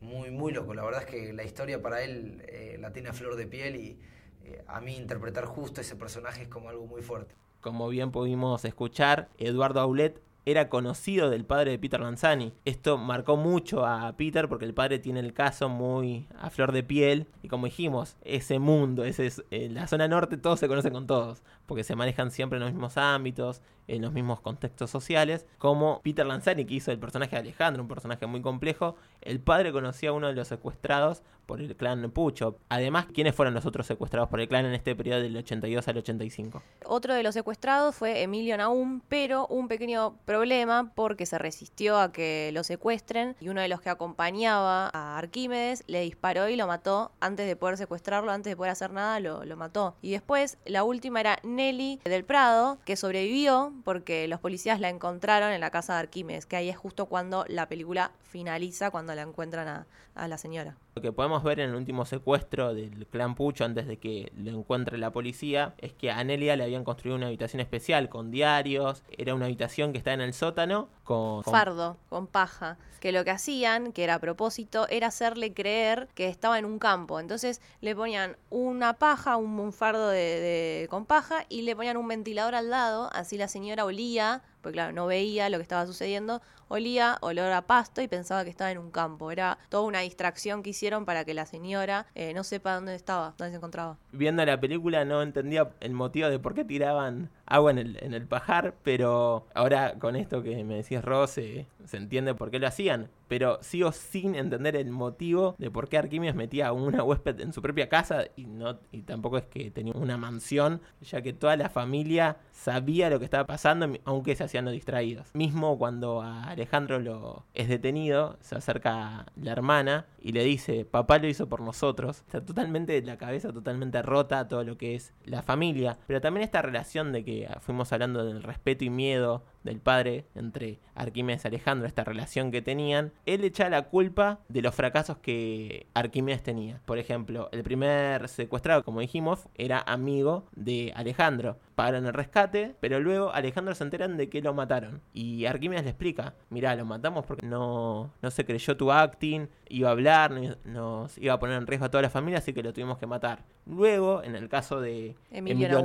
muy, 0.00 0.30
muy 0.30 0.52
loco. 0.52 0.74
La 0.74 0.84
verdad 0.84 1.02
es 1.02 1.06
que 1.06 1.32
la 1.32 1.44
historia 1.44 1.82
para 1.82 2.02
él 2.02 2.42
eh, 2.48 2.76
la 2.80 2.92
tiene 2.92 3.08
a 3.08 3.12
flor 3.12 3.36
de 3.36 3.46
piel 3.46 3.76
y 3.76 3.98
eh, 4.44 4.64
a 4.66 4.80
mí 4.80 4.96
interpretar 4.96 5.44
justo 5.44 5.80
ese 5.80 5.96
personaje 5.96 6.42
es 6.42 6.48
como 6.48 6.68
algo 6.68 6.86
muy 6.86 7.02
fuerte. 7.02 7.34
Como 7.60 7.88
bien 7.88 8.12
pudimos 8.12 8.64
escuchar, 8.64 9.28
Eduardo 9.38 9.80
Aulet 9.80 10.20
era 10.50 10.70
conocido 10.70 11.28
del 11.28 11.44
padre 11.44 11.72
de 11.72 11.78
Peter 11.78 12.00
Lanzani. 12.00 12.54
Esto 12.64 12.96
marcó 12.96 13.36
mucho 13.36 13.84
a 13.84 14.16
Peter 14.16 14.48
porque 14.48 14.64
el 14.64 14.72
padre 14.72 14.98
tiene 14.98 15.20
el 15.20 15.34
caso 15.34 15.68
muy 15.68 16.26
a 16.40 16.48
flor 16.48 16.72
de 16.72 16.82
piel 16.82 17.26
y 17.42 17.48
como 17.48 17.66
dijimos, 17.66 18.16
ese 18.22 18.58
mundo, 18.58 19.04
ese 19.04 19.26
es, 19.26 19.44
en 19.50 19.74
la 19.74 19.86
zona 19.86 20.08
norte 20.08 20.38
todos 20.38 20.58
se 20.58 20.66
conocen 20.66 20.94
con 20.94 21.06
todos, 21.06 21.42
porque 21.68 21.84
se 21.84 21.94
manejan 21.94 22.30
siempre 22.30 22.56
en 22.56 22.64
los 22.64 22.72
mismos 22.72 22.96
ámbitos, 22.96 23.60
en 23.88 24.02
los 24.02 24.12
mismos 24.12 24.40
contextos 24.40 24.90
sociales, 24.90 25.46
como 25.58 26.00
Peter 26.02 26.24
Lanzani 26.24 26.64
que 26.64 26.74
hizo 26.74 26.90
el 26.90 26.98
personaje 26.98 27.36
de 27.36 27.40
Alejandro, 27.40 27.82
un 27.82 27.88
personaje 27.88 28.26
muy 28.26 28.40
complejo, 28.40 28.96
el 29.20 29.38
padre 29.38 29.70
conocía 29.70 30.10
a 30.10 30.12
uno 30.12 30.28
de 30.28 30.32
los 30.32 30.48
secuestrados 30.48 31.22
por 31.44 31.60
el 31.60 31.74
clan 31.76 32.10
Pucho. 32.10 32.58
Además, 32.68 33.06
¿quiénes 33.12 33.34
fueron 33.34 33.54
los 33.54 33.64
otros 33.64 33.86
secuestrados 33.86 34.28
por 34.28 34.40
el 34.40 34.48
clan 34.48 34.66
en 34.66 34.74
este 34.74 34.94
periodo 34.94 35.22
del 35.22 35.36
82 35.36 35.88
al 35.88 35.96
85? 35.96 36.62
Otro 36.84 37.14
de 37.14 37.22
los 37.22 37.34
secuestrados 37.34 37.94
fue 37.94 38.22
Emilio 38.22 38.56
Naum, 38.58 39.00
pero 39.08 39.46
un 39.46 39.66
pequeño 39.66 40.18
problema 40.26 40.92
porque 40.94 41.24
se 41.24 41.38
resistió 41.38 41.98
a 41.98 42.12
que 42.12 42.50
lo 42.52 42.64
secuestren 42.64 43.34
y 43.40 43.48
uno 43.48 43.62
de 43.62 43.68
los 43.68 43.80
que 43.80 43.88
acompañaba 43.88 44.90
a 44.92 45.16
Arquímedes 45.16 45.84
le 45.86 46.02
disparó 46.02 46.50
y 46.50 46.56
lo 46.56 46.66
mató 46.66 47.12
antes 47.20 47.46
de 47.46 47.56
poder 47.56 47.78
secuestrarlo, 47.78 48.30
antes 48.30 48.50
de 48.50 48.56
poder 48.56 48.72
hacer 48.72 48.92
nada, 48.92 49.18
lo, 49.18 49.44
lo 49.46 49.56
mató. 49.56 49.96
Y 50.02 50.10
después, 50.10 50.58
la 50.66 50.84
última 50.84 51.20
era 51.20 51.38
Nelly 51.58 52.00
del 52.04 52.24
Prado, 52.24 52.78
que 52.84 52.96
sobrevivió 52.96 53.72
porque 53.84 54.26
los 54.28 54.40
policías 54.40 54.80
la 54.80 54.88
encontraron 54.88 55.52
en 55.52 55.60
la 55.60 55.70
casa 55.70 55.94
de 55.94 55.98
Arquímedes, 56.00 56.46
que 56.46 56.56
ahí 56.56 56.68
es 56.70 56.76
justo 56.76 57.06
cuando 57.06 57.44
la 57.48 57.68
película 57.68 58.12
finaliza, 58.22 58.90
cuando 58.90 59.14
la 59.14 59.22
encuentran 59.22 59.68
a, 59.68 59.86
a 60.14 60.28
la 60.28 60.38
señora. 60.38 60.76
Lo 60.98 61.02
que 61.02 61.12
podemos 61.12 61.44
ver 61.44 61.60
en 61.60 61.70
el 61.70 61.76
último 61.76 62.04
secuestro 62.04 62.74
del 62.74 63.06
clan 63.06 63.36
Pucho 63.36 63.64
antes 63.64 63.86
de 63.86 63.98
que 63.98 64.32
lo 64.36 64.50
encuentre 64.50 64.98
la 64.98 65.12
policía 65.12 65.74
es 65.78 65.92
que 65.92 66.10
a 66.10 66.24
Nelia 66.24 66.56
le 66.56 66.64
habían 66.64 66.82
construido 66.82 67.16
una 67.16 67.28
habitación 67.28 67.60
especial 67.60 68.08
con 68.08 68.32
diarios. 68.32 69.04
Era 69.16 69.36
una 69.36 69.44
habitación 69.44 69.92
que 69.92 69.98
está 69.98 70.12
en 70.12 70.20
el 70.20 70.34
sótano 70.34 70.88
con, 71.04 71.44
fardo, 71.44 71.98
con 72.08 72.26
paja. 72.26 72.78
Que 72.98 73.12
lo 73.12 73.22
que 73.22 73.30
hacían, 73.30 73.92
que 73.92 74.02
era 74.02 74.14
a 74.14 74.18
propósito, 74.18 74.88
era 74.88 75.06
hacerle 75.06 75.54
creer 75.54 76.08
que 76.16 76.26
estaba 76.26 76.58
en 76.58 76.64
un 76.64 76.80
campo. 76.80 77.20
Entonces 77.20 77.60
le 77.80 77.94
ponían 77.94 78.36
una 78.50 78.94
paja, 78.94 79.36
un, 79.36 79.56
un 79.60 79.72
fardo 79.72 80.08
de, 80.08 80.18
de- 80.18 80.88
con 80.90 81.06
paja, 81.06 81.44
y 81.48 81.62
le 81.62 81.76
ponían 81.76 81.96
un 81.96 82.08
ventilador 82.08 82.56
al 82.56 82.70
lado, 82.70 83.08
así 83.12 83.38
la 83.38 83.46
señora 83.46 83.84
olía, 83.84 84.42
porque 84.60 84.74
claro, 84.74 84.92
no 84.92 85.06
veía 85.06 85.48
lo 85.48 85.58
que 85.58 85.62
estaba 85.62 85.86
sucediendo, 85.86 86.42
olía 86.68 87.18
olor 87.20 87.52
a 87.52 87.62
pasto 87.62 88.00
y 88.00 88.08
pensaba 88.08 88.44
que 88.44 88.50
estaba 88.50 88.70
en 88.70 88.78
un 88.78 88.90
campo. 88.90 89.30
Era 89.30 89.58
toda 89.68 89.84
una 89.84 90.00
distracción 90.00 90.62
que 90.62 90.70
hicieron 90.70 91.04
para 91.04 91.24
que 91.24 91.34
la 91.34 91.46
señora 91.46 92.06
eh, 92.14 92.34
no 92.34 92.44
sepa 92.44 92.74
dónde 92.74 92.94
estaba, 92.94 93.34
dónde 93.38 93.50
se 93.50 93.56
encontraba. 93.56 93.98
Viendo 94.12 94.44
la 94.44 94.60
película 94.60 95.04
no 95.04 95.22
entendía 95.22 95.70
el 95.80 95.92
motivo 95.92 96.28
de 96.28 96.38
por 96.38 96.54
qué 96.54 96.64
tiraban 96.64 97.30
agua 97.46 97.70
en 97.70 97.78
el, 97.78 97.98
en 98.02 98.14
el 98.14 98.26
pajar, 98.26 98.74
pero 98.82 99.46
ahora 99.54 99.94
con 99.98 100.16
esto 100.16 100.42
que 100.42 100.64
me 100.64 100.76
decís, 100.76 101.02
Ross, 101.02 101.30
se 101.30 101.66
entiende 101.96 102.34
por 102.34 102.50
qué 102.50 102.58
lo 102.58 102.66
hacían. 102.66 103.08
Pero 103.28 103.58
sigo 103.60 103.92
sin 103.92 104.34
entender 104.34 104.74
el 104.74 104.90
motivo 104.90 105.54
de 105.58 105.70
por 105.70 105.88
qué 105.88 105.98
Arquímedes 105.98 106.34
metía 106.34 106.68
a 106.68 106.72
una 106.72 107.02
huésped 107.04 107.40
en 107.40 107.52
su 107.52 107.60
propia 107.60 107.88
casa 107.88 108.24
y, 108.36 108.46
no, 108.46 108.78
y 108.90 109.02
tampoco 109.02 109.36
es 109.36 109.44
que 109.44 109.70
tenía 109.70 109.92
una 109.94 110.16
mansión, 110.16 110.80
ya 111.02 111.20
que 111.20 111.34
toda 111.34 111.56
la 111.56 111.68
familia 111.68 112.38
sabía 112.52 113.10
lo 113.10 113.18
que 113.18 113.26
estaba 113.26 113.46
pasando, 113.46 113.92
aunque 114.04 114.34
se 114.34 114.44
hacían 114.44 114.70
distraídos. 114.70 115.28
Mismo 115.34 115.78
cuando 115.78 116.22
a 116.22 116.44
Alejandro 116.44 116.98
lo 117.00 117.44
es 117.52 117.68
detenido, 117.68 118.38
se 118.40 118.56
acerca 118.56 119.26
la 119.36 119.52
hermana 119.52 120.06
y 120.20 120.32
le 120.32 120.44
dice, 120.44 120.86
papá 120.86 121.18
lo 121.18 121.28
hizo 121.28 121.48
por 121.48 121.60
nosotros. 121.60 122.20
Está 122.20 122.42
totalmente 122.42 123.00
la 123.02 123.18
cabeza 123.18 123.52
totalmente 123.52 124.00
rota 124.08 124.48
todo 124.48 124.64
lo 124.64 124.76
que 124.76 124.94
es 124.94 125.12
la 125.24 125.42
familia, 125.42 125.98
pero 126.06 126.20
también 126.20 126.44
esta 126.44 126.62
relación 126.62 127.12
de 127.12 127.24
que 127.24 127.48
fuimos 127.60 127.92
hablando 127.92 128.24
del 128.24 128.42
respeto 128.42 128.84
y 128.84 128.90
miedo 128.90 129.44
del 129.64 129.80
padre 129.80 130.24
entre 130.34 130.78
Arquímedes 130.94 131.44
y 131.44 131.48
Alejandro, 131.48 131.86
esta 131.86 132.04
relación 132.04 132.50
que 132.50 132.62
tenían, 132.62 133.12
él 133.26 133.44
echa 133.44 133.68
la 133.68 133.82
culpa 133.88 134.40
de 134.48 134.62
los 134.62 134.74
fracasos 134.74 135.18
que 135.18 135.86
Arquímedes 135.94 136.42
tenía. 136.42 136.80
Por 136.84 136.98
ejemplo, 136.98 137.48
el 137.52 137.62
primer 137.62 138.28
secuestrado, 138.28 138.84
como 138.84 139.00
dijimos, 139.00 139.48
era 139.54 139.80
amigo 139.80 140.46
de 140.54 140.92
Alejandro. 140.96 141.58
Pagaron 141.74 142.06
el 142.06 142.12
rescate, 142.14 142.74
pero 142.80 142.98
luego 142.98 143.32
Alejandro 143.32 143.74
se 143.74 143.84
enteran 143.84 144.16
de 144.16 144.28
que 144.28 144.42
lo 144.42 144.52
mataron. 144.54 145.00
Y 145.12 145.44
Arquímedes 145.46 145.84
le 145.84 145.90
explica, 145.90 146.34
mirá, 146.50 146.74
lo 146.74 146.84
matamos 146.84 147.24
porque 147.26 147.46
no, 147.46 148.12
no 148.20 148.30
se 148.30 148.44
creyó 148.44 148.76
tu 148.76 148.90
acting, 148.90 149.48
iba 149.68 149.88
a 149.88 149.92
hablar, 149.92 150.32
no- 150.32 150.56
nos 150.64 151.18
iba 151.18 151.34
a 151.34 151.38
poner 151.38 151.56
en 151.56 151.66
riesgo 151.66 151.86
a 151.86 151.90
toda 151.90 152.02
la 152.02 152.10
familia, 152.10 152.38
así 152.38 152.52
que 152.52 152.62
lo 152.62 152.72
tuvimos 152.72 152.98
que 152.98 153.06
matar. 153.06 153.44
Luego, 153.66 154.22
en 154.22 154.34
el 154.34 154.48
caso 154.48 154.80
de 154.80 155.14
Emilio 155.30 155.68
Emilio. 155.78 155.82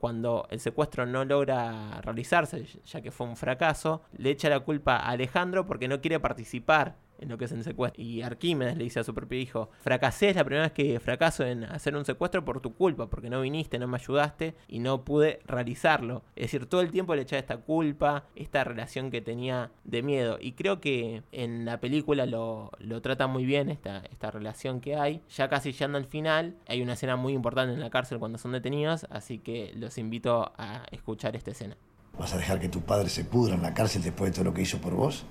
Cuando 0.00 0.46
el 0.48 0.60
secuestro 0.60 1.04
no 1.04 1.26
logra 1.26 2.00
realizarse, 2.00 2.64
ya 2.86 3.02
que 3.02 3.10
fue 3.10 3.26
un 3.26 3.36
fracaso, 3.36 4.00
le 4.16 4.30
echa 4.30 4.48
la 4.48 4.60
culpa 4.60 4.96
a 4.96 5.10
Alejandro 5.10 5.66
porque 5.66 5.88
no 5.88 6.00
quiere 6.00 6.18
participar 6.18 6.96
en 7.20 7.28
lo 7.28 7.38
que 7.38 7.44
es 7.44 7.52
el 7.52 7.62
secuestro. 7.62 8.02
Y 8.02 8.22
Arquímedes 8.22 8.76
le 8.76 8.84
dice 8.84 9.00
a 9.00 9.04
su 9.04 9.14
propio 9.14 9.38
hijo, 9.38 9.70
fracasé, 9.82 10.30
es 10.30 10.36
la 10.36 10.44
primera 10.44 10.64
vez 10.64 10.72
que 10.72 10.98
fracaso 11.00 11.44
en 11.44 11.64
hacer 11.64 11.96
un 11.96 12.04
secuestro 12.04 12.44
por 12.44 12.60
tu 12.60 12.74
culpa, 12.74 13.08
porque 13.08 13.30
no 13.30 13.40
viniste, 13.40 13.78
no 13.78 13.86
me 13.86 13.96
ayudaste 13.96 14.54
y 14.68 14.78
no 14.80 15.04
pude 15.04 15.40
realizarlo. 15.46 16.22
Es 16.36 16.46
decir, 16.46 16.66
todo 16.66 16.80
el 16.80 16.90
tiempo 16.90 17.14
le 17.14 17.22
echaba 17.22 17.40
esta 17.40 17.58
culpa, 17.58 18.24
esta 18.34 18.64
relación 18.64 19.10
que 19.10 19.20
tenía 19.20 19.70
de 19.84 20.02
miedo. 20.02 20.38
Y 20.40 20.52
creo 20.52 20.80
que 20.80 21.22
en 21.32 21.64
la 21.64 21.80
película 21.80 22.26
lo, 22.26 22.70
lo 22.78 23.02
trata 23.02 23.26
muy 23.26 23.44
bien 23.44 23.70
esta, 23.70 23.98
esta 24.10 24.30
relación 24.30 24.80
que 24.80 24.96
hay. 24.96 25.22
Ya 25.36 25.48
casi 25.48 25.72
llegando 25.72 25.98
al 25.98 26.06
final, 26.06 26.56
hay 26.66 26.82
una 26.82 26.94
escena 26.94 27.16
muy 27.16 27.34
importante 27.34 27.74
en 27.74 27.80
la 27.80 27.90
cárcel 27.90 28.18
cuando 28.18 28.38
son 28.38 28.52
detenidos, 28.52 29.06
así 29.10 29.38
que 29.38 29.72
los 29.76 29.98
invito 29.98 30.52
a 30.56 30.84
escuchar 30.90 31.36
esta 31.36 31.50
escena. 31.50 31.76
¿Vas 32.18 32.34
a 32.34 32.38
dejar 32.38 32.60
que 32.60 32.68
tu 32.68 32.80
padre 32.80 33.08
se 33.08 33.24
pudra 33.24 33.54
en 33.54 33.62
la 33.62 33.72
cárcel 33.72 34.02
después 34.02 34.30
de 34.30 34.34
todo 34.34 34.44
lo 34.44 34.54
que 34.54 34.62
hizo 34.62 34.78
por 34.80 34.94
vos? 34.94 35.24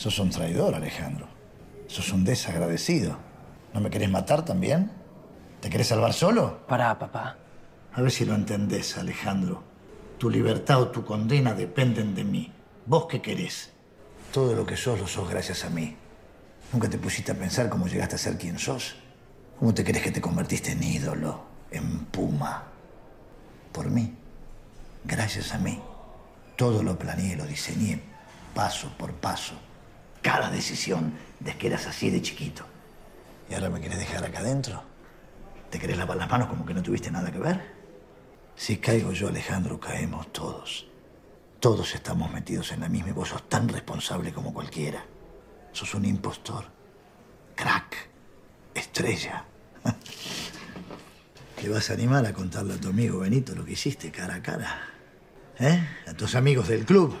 Sos 0.00 0.18
un 0.18 0.30
traidor, 0.30 0.74
Alejandro. 0.74 1.28
Sos 1.86 2.10
un 2.14 2.24
desagradecido. 2.24 3.18
¿No 3.74 3.82
me 3.82 3.90
querés 3.90 4.08
matar 4.08 4.46
también? 4.46 4.90
¿Te 5.60 5.68
querés 5.68 5.88
salvar 5.88 6.14
solo? 6.14 6.66
Pará, 6.66 6.98
papá. 6.98 7.36
A 7.92 8.00
ver 8.00 8.10
si 8.10 8.24
lo 8.24 8.34
entendés, 8.34 8.96
Alejandro. 8.96 9.62
Tu 10.16 10.30
libertad 10.30 10.80
o 10.80 10.88
tu 10.88 11.04
condena 11.04 11.52
dependen 11.52 12.14
de 12.14 12.24
mí. 12.24 12.50
¿Vos 12.86 13.08
qué 13.10 13.20
querés? 13.20 13.72
Todo 14.32 14.54
lo 14.54 14.64
que 14.64 14.74
sos 14.74 14.98
lo 14.98 15.06
sos 15.06 15.28
gracias 15.28 15.66
a 15.66 15.68
mí. 15.68 15.94
¿Nunca 16.72 16.88
te 16.88 16.96
pusiste 16.96 17.32
a 17.32 17.38
pensar 17.38 17.68
cómo 17.68 17.86
llegaste 17.86 18.14
a 18.14 18.18
ser 18.18 18.38
quien 18.38 18.58
sos? 18.58 18.96
¿Cómo 19.58 19.74
te 19.74 19.84
crees 19.84 20.02
que 20.02 20.12
te 20.12 20.22
convertiste 20.22 20.72
en 20.72 20.82
ídolo, 20.82 21.44
en 21.70 22.06
puma? 22.06 22.64
Por 23.70 23.90
mí. 23.90 24.16
Gracias 25.04 25.52
a 25.52 25.58
mí. 25.58 25.78
Todo 26.56 26.82
lo 26.82 26.98
planeé, 26.98 27.36
lo 27.36 27.44
diseñé, 27.44 28.00
paso 28.54 28.90
por 28.96 29.12
paso. 29.12 29.56
Cada 30.22 30.50
decisión 30.50 31.14
desde 31.38 31.58
que 31.58 31.66
eras 31.68 31.86
así 31.86 32.10
de 32.10 32.22
chiquito. 32.22 32.64
¿Y 33.48 33.54
ahora 33.54 33.70
me 33.70 33.80
querés 33.80 33.98
dejar 33.98 34.24
acá 34.24 34.40
adentro? 34.40 34.82
¿Te 35.70 35.78
querés 35.78 35.96
lavar 35.96 36.16
las 36.16 36.28
manos 36.28 36.48
como 36.48 36.66
que 36.66 36.74
no 36.74 36.82
tuviste 36.82 37.10
nada 37.10 37.30
que 37.30 37.38
ver? 37.38 37.74
Si 38.56 38.76
caigo 38.76 39.12
yo, 39.12 39.28
Alejandro, 39.28 39.80
caemos 39.80 40.32
todos. 40.32 40.86
Todos 41.60 41.94
estamos 41.94 42.30
metidos 42.32 42.72
en 42.72 42.80
la 42.80 42.88
misma 42.88 43.10
y 43.10 43.12
vos 43.12 43.28
sos 43.28 43.48
tan 43.48 43.68
responsable 43.68 44.32
como 44.32 44.52
cualquiera. 44.52 45.04
Sos 45.72 45.94
un 45.94 46.04
impostor. 46.04 46.64
Crack. 47.54 48.08
Estrella. 48.74 49.44
¿Te 51.60 51.68
vas 51.68 51.90
a 51.90 51.92
animar 51.92 52.24
a 52.26 52.32
contarle 52.32 52.74
a 52.74 52.78
tu 52.78 52.88
amigo 52.88 53.20
Benito 53.20 53.54
lo 53.54 53.64
que 53.64 53.72
hiciste 53.72 54.10
cara 54.10 54.36
a 54.36 54.42
cara? 54.42 54.80
¿Eh? 55.58 55.86
A 56.06 56.14
tus 56.14 56.34
amigos 56.34 56.68
del 56.68 56.86
club, 56.86 57.14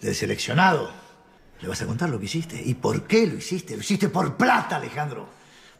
del 0.00 0.14
seleccionado. 0.14 1.05
¿Le 1.60 1.68
vas 1.68 1.80
a 1.80 1.86
contar 1.86 2.10
lo 2.10 2.18
que 2.18 2.26
hiciste? 2.26 2.60
¿Y 2.62 2.74
por 2.74 3.04
qué 3.04 3.26
lo 3.26 3.36
hiciste? 3.36 3.74
Lo 3.74 3.80
hiciste 3.80 4.08
por 4.08 4.36
plata, 4.36 4.76
Alejandro. 4.76 5.26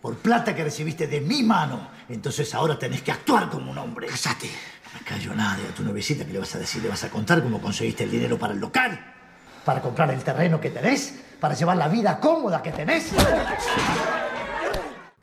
Por 0.00 0.16
plata 0.16 0.54
que 0.54 0.64
recibiste 0.64 1.06
de 1.06 1.20
mi 1.20 1.42
mano. 1.42 1.88
Entonces 2.08 2.54
ahora 2.54 2.78
tenés 2.78 3.02
que 3.02 3.12
actuar 3.12 3.50
como 3.50 3.70
un 3.70 3.78
hombre. 3.78 4.06
Casate. 4.06 4.46
No 4.46 4.98
me 4.98 5.04
callo 5.04 5.34
nada. 5.34 5.58
¿Y 5.62 5.70
a 5.70 5.74
tu 5.74 5.82
novicita 5.82 6.24
qué 6.24 6.32
le 6.32 6.38
vas 6.38 6.54
a 6.54 6.58
decir? 6.58 6.82
¿Le 6.82 6.88
vas 6.88 7.04
a 7.04 7.10
contar 7.10 7.42
cómo 7.42 7.60
conseguiste 7.60 8.04
el 8.04 8.10
dinero 8.10 8.38
para 8.38 8.54
el 8.54 8.60
local? 8.60 9.14
¿Para 9.64 9.82
comprar 9.82 10.10
el 10.10 10.22
terreno 10.22 10.60
que 10.60 10.70
tenés? 10.70 11.22
¿Para 11.40 11.54
llevar 11.54 11.76
la 11.76 11.88
vida 11.88 12.20
cómoda 12.20 12.62
que 12.62 12.72
tenés? 12.72 13.12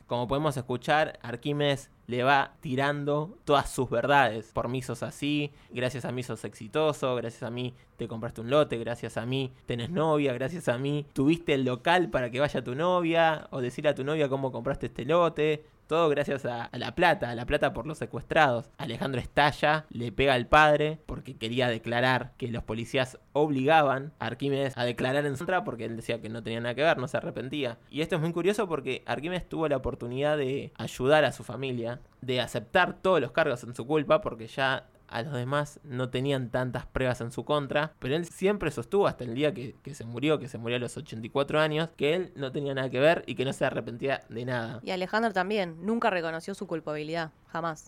Como 0.06 0.28
podemos 0.28 0.56
escuchar, 0.56 1.18
Arquímedes 1.22 1.90
le 2.06 2.22
va 2.22 2.54
tirando 2.60 3.36
todas 3.44 3.70
sus 3.70 3.88
verdades. 3.90 4.50
Por 4.52 4.68
mí 4.68 4.82
sos 4.82 5.02
así, 5.02 5.52
gracias 5.70 6.04
a 6.04 6.12
mí 6.12 6.22
sos 6.22 6.44
exitoso, 6.44 7.14
gracias 7.16 7.42
a 7.42 7.50
mí 7.50 7.74
te 7.96 8.08
compraste 8.08 8.40
un 8.40 8.50
lote, 8.50 8.78
gracias 8.78 9.16
a 9.16 9.26
mí 9.26 9.52
tenés 9.66 9.90
novia, 9.90 10.32
gracias 10.32 10.68
a 10.68 10.78
mí 10.78 11.06
tuviste 11.12 11.54
el 11.54 11.64
local 11.64 12.10
para 12.10 12.30
que 12.30 12.40
vaya 12.40 12.62
tu 12.62 12.74
novia, 12.74 13.48
o 13.50 13.60
decirle 13.60 13.90
a 13.90 13.94
tu 13.94 14.04
novia 14.04 14.28
cómo 14.28 14.52
compraste 14.52 14.86
este 14.86 15.04
lote. 15.04 15.64
Todo 15.86 16.08
gracias 16.08 16.44
a, 16.46 16.70
la 16.72 16.94
plata, 16.94 17.30
a 17.30 17.34
la 17.34 17.46
plata 17.46 17.72
por 17.72 17.86
los 17.86 17.98
secuestrados. 17.98 18.70
Alejandro 18.78 19.20
estalla, 19.20 19.86
le 19.90 20.12
pega 20.12 20.34
al 20.34 20.46
padre 20.46 20.98
porque 21.06 21.36
quería 21.36 21.68
declarar 21.68 22.32
que 22.36 22.48
los 22.48 22.64
policías 22.64 23.18
obligaban 23.32 24.12
a 24.18 24.26
Arquímedes 24.26 24.76
a 24.76 24.84
declarar 24.84 25.26
en 25.26 25.36
contra 25.36 25.64
porque 25.64 25.84
él 25.84 25.96
decía 25.96 26.20
que 26.20 26.28
no 26.28 26.42
tenía 26.42 26.60
nada 26.60 26.74
que 26.74 26.82
ver, 26.82 26.98
no 26.98 27.08
se 27.08 27.16
arrepentía. 27.16 27.78
Y 27.90 28.00
esto 28.00 28.16
es 28.16 28.22
muy 28.22 28.32
curioso 28.32 28.68
porque 28.68 29.02
Arquímedes 29.06 29.48
tuvo 29.48 29.68
la 29.68 29.76
oportunidad 29.76 30.38
de 30.38 30.72
ayudar 30.76 31.24
a 31.24 31.32
su 31.32 31.44
familia, 31.44 32.00
de 32.20 32.40
aceptar 32.40 32.94
todos 33.02 33.20
los 33.20 33.32
cargos 33.32 33.62
en 33.64 33.74
su 33.74 33.86
culpa 33.86 34.20
porque 34.20 34.46
ya 34.46 34.86
a 35.08 35.22
los 35.22 35.34
demás 35.34 35.80
no 35.84 36.10
tenían 36.10 36.50
tantas 36.50 36.86
pruebas 36.86 37.20
en 37.20 37.30
su 37.30 37.44
contra, 37.44 37.94
pero 37.98 38.16
él 38.16 38.24
siempre 38.24 38.70
sostuvo 38.70 39.06
hasta 39.06 39.24
el 39.24 39.34
día 39.34 39.54
que, 39.54 39.76
que, 39.82 39.94
se 39.94 40.04
murió, 40.04 40.38
que 40.38 40.48
se 40.48 40.58
murió 40.58 40.76
a 40.76 40.80
los 40.80 40.96
84 40.96 41.60
años, 41.60 41.90
que 41.96 42.14
él 42.14 42.32
no 42.36 42.52
tenía 42.52 42.74
nada 42.74 42.90
que 42.90 43.00
ver 43.00 43.24
y 43.26 43.34
que 43.34 43.44
no 43.44 43.52
se 43.52 43.64
arrepentía 43.64 44.22
de 44.28 44.44
nada. 44.44 44.80
Y 44.82 44.90
Alejandro 44.90 45.32
también, 45.32 45.76
nunca 45.80 46.10
reconoció 46.10 46.54
su 46.54 46.66
culpabilidad, 46.66 47.32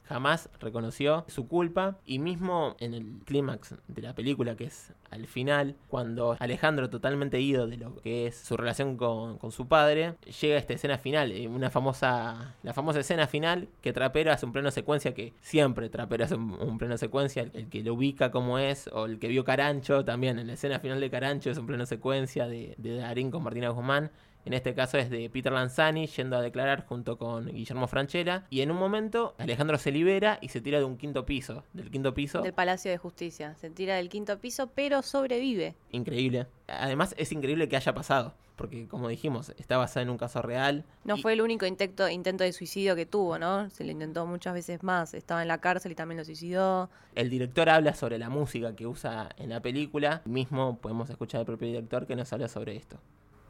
jamás. 0.05 0.49
Reconoció 0.61 1.25
su 1.29 1.49
culpa 1.49 1.99
y 2.07 2.19
mismo 2.19 2.77
en 2.79 2.95
el 2.95 3.21
clímax 3.25 3.75
de 3.89 4.03
la 4.03 4.15
película, 4.15 4.57
que 4.57 4.65
es 4.65 4.93
al 5.11 5.27
final, 5.27 5.77
cuando 5.89 6.37
Alejandro, 6.39 6.91
totalmente 6.91 7.41
ido 7.41 7.67
de 7.67 7.77
lo 7.77 7.97
que 7.97 8.27
es 8.27 8.37
su 8.37 8.57
relación 8.57 8.97
con, 8.97 9.39
su 9.51 9.69
padre, 9.69 10.15
llega 10.41 10.57
a 10.57 10.59
esta 10.59 10.75
escena 10.75 10.99
final, 10.99 11.33
eh, 11.33 11.49
una 11.49 11.71
famosa, 11.71 12.55
la 12.63 12.73
famosa 12.73 13.01
escena 13.01 13.27
final 13.27 13.69
que 13.81 13.93
Trapero 13.93 14.33
hace 14.33 14.47
un 14.47 14.53
pleno 14.53 14.71
secuencia 14.71 15.15
que 15.15 15.33
siempre 15.41 15.89
Trapero 15.89 16.25
hace 16.25 16.35
un, 16.35 16.53
un 16.61 16.79
pleno 16.79 16.99
secuencia, 16.99 17.43
el, 17.43 17.69
que 17.69 17.83
lo 17.83 17.95
ubica 17.95 18.31
como 18.31 18.59
es, 18.59 18.89
o 18.93 19.07
el 19.07 19.19
que 19.19 19.29
vio 19.29 19.45
Carancho 19.45 20.05
también, 20.05 20.39
en 20.39 20.47
la 20.47 20.55
escena 20.55 20.81
final 20.81 21.01
de 21.01 21.11
Carancho 21.11 21.51
es 21.51 21.59
un 21.59 21.67
pleno 21.67 21.87
secuencia 21.87 22.47
de, 22.47 22.75
de 22.79 22.97
Darín 22.97 23.31
con 23.31 23.43
Martina 23.43 23.71
Guzmán. 23.71 24.11
En 24.47 24.53
este 24.53 24.77
caso 24.77 24.97
es 24.97 25.11
de 25.11 25.29
Peter 25.29 25.53
Lanzani 25.53 26.07
yendo 26.07 26.37
a 26.37 26.41
declarar 26.41 26.87
junto 26.87 27.19
con 27.19 27.47
Guillermo 27.47 27.89
Franchella. 27.89 28.47
Y 28.49 28.61
en 28.61 28.71
un 28.71 28.77
momento 28.77 29.35
Alejandro 29.39 29.77
se 29.77 29.91
libera 29.91 30.39
y 30.41 30.51
se 30.51 30.61
tira 30.61 30.79
de 30.79 30.85
un 30.85 30.97
quinto 30.97 31.27
piso. 31.27 31.65
Del 31.73 31.91
quinto 31.91 32.15
piso. 32.15 32.43
Del 32.43 32.53
Palacio 32.53 32.93
de 32.93 32.97
Justicia. 32.97 33.57
Se 33.57 33.71
tira 33.71 33.97
del 33.97 34.09
quinto 34.09 34.39
piso, 34.39 34.71
pero 34.73 35.03
sobrevive. 35.03 35.75
Increíble. 35.91 36.47
Además 36.69 37.13
es 37.19 37.33
increíble 37.33 37.69
que 37.69 37.77
haya 37.77 37.93
pasado. 37.93 38.35
Porque 38.55 38.87
como 38.87 39.09
dijimos, 39.09 39.53
está 39.59 39.79
basada 39.79 40.03
en 40.03 40.11
un 40.11 40.17
caso 40.17 40.41
real. 40.43 40.85
No 41.03 41.17
y... 41.17 41.23
fue 41.23 41.33
el 41.33 41.41
único 41.41 41.67
intento, 41.67 42.09
intento 42.09 42.45
de 42.45 42.53
suicidio 42.53 42.95
que 42.95 43.05
tuvo, 43.05 43.41
¿no? 43.41 43.69
Se 43.71 43.83
lo 43.83 43.91
intentó 43.91 44.27
muchas 44.27 44.55
veces 44.55 44.85
más. 44.85 45.13
Estaba 45.13 45.43
en 45.43 45.49
la 45.49 45.59
cárcel 45.59 45.91
y 45.91 45.97
también 45.97 46.19
lo 46.19 46.25
suicidó. 46.25 46.89
El 47.17 47.31
director 47.31 47.69
habla 47.69 47.95
sobre 47.95 48.17
la 48.17 48.31
música 48.31 48.77
que 48.77 48.87
usa 48.87 49.29
en 49.39 49.51
la 49.51 49.61
película. 49.61 50.23
Mismo 50.25 50.79
podemos 50.79 51.11
escuchar 51.11 51.41
al 51.41 51.47
propio 51.47 51.67
director 51.67 52.07
que 52.07 52.15
nos 52.15 52.33
habla 52.33 52.47
sobre 52.47 52.77
esto. 52.77 53.01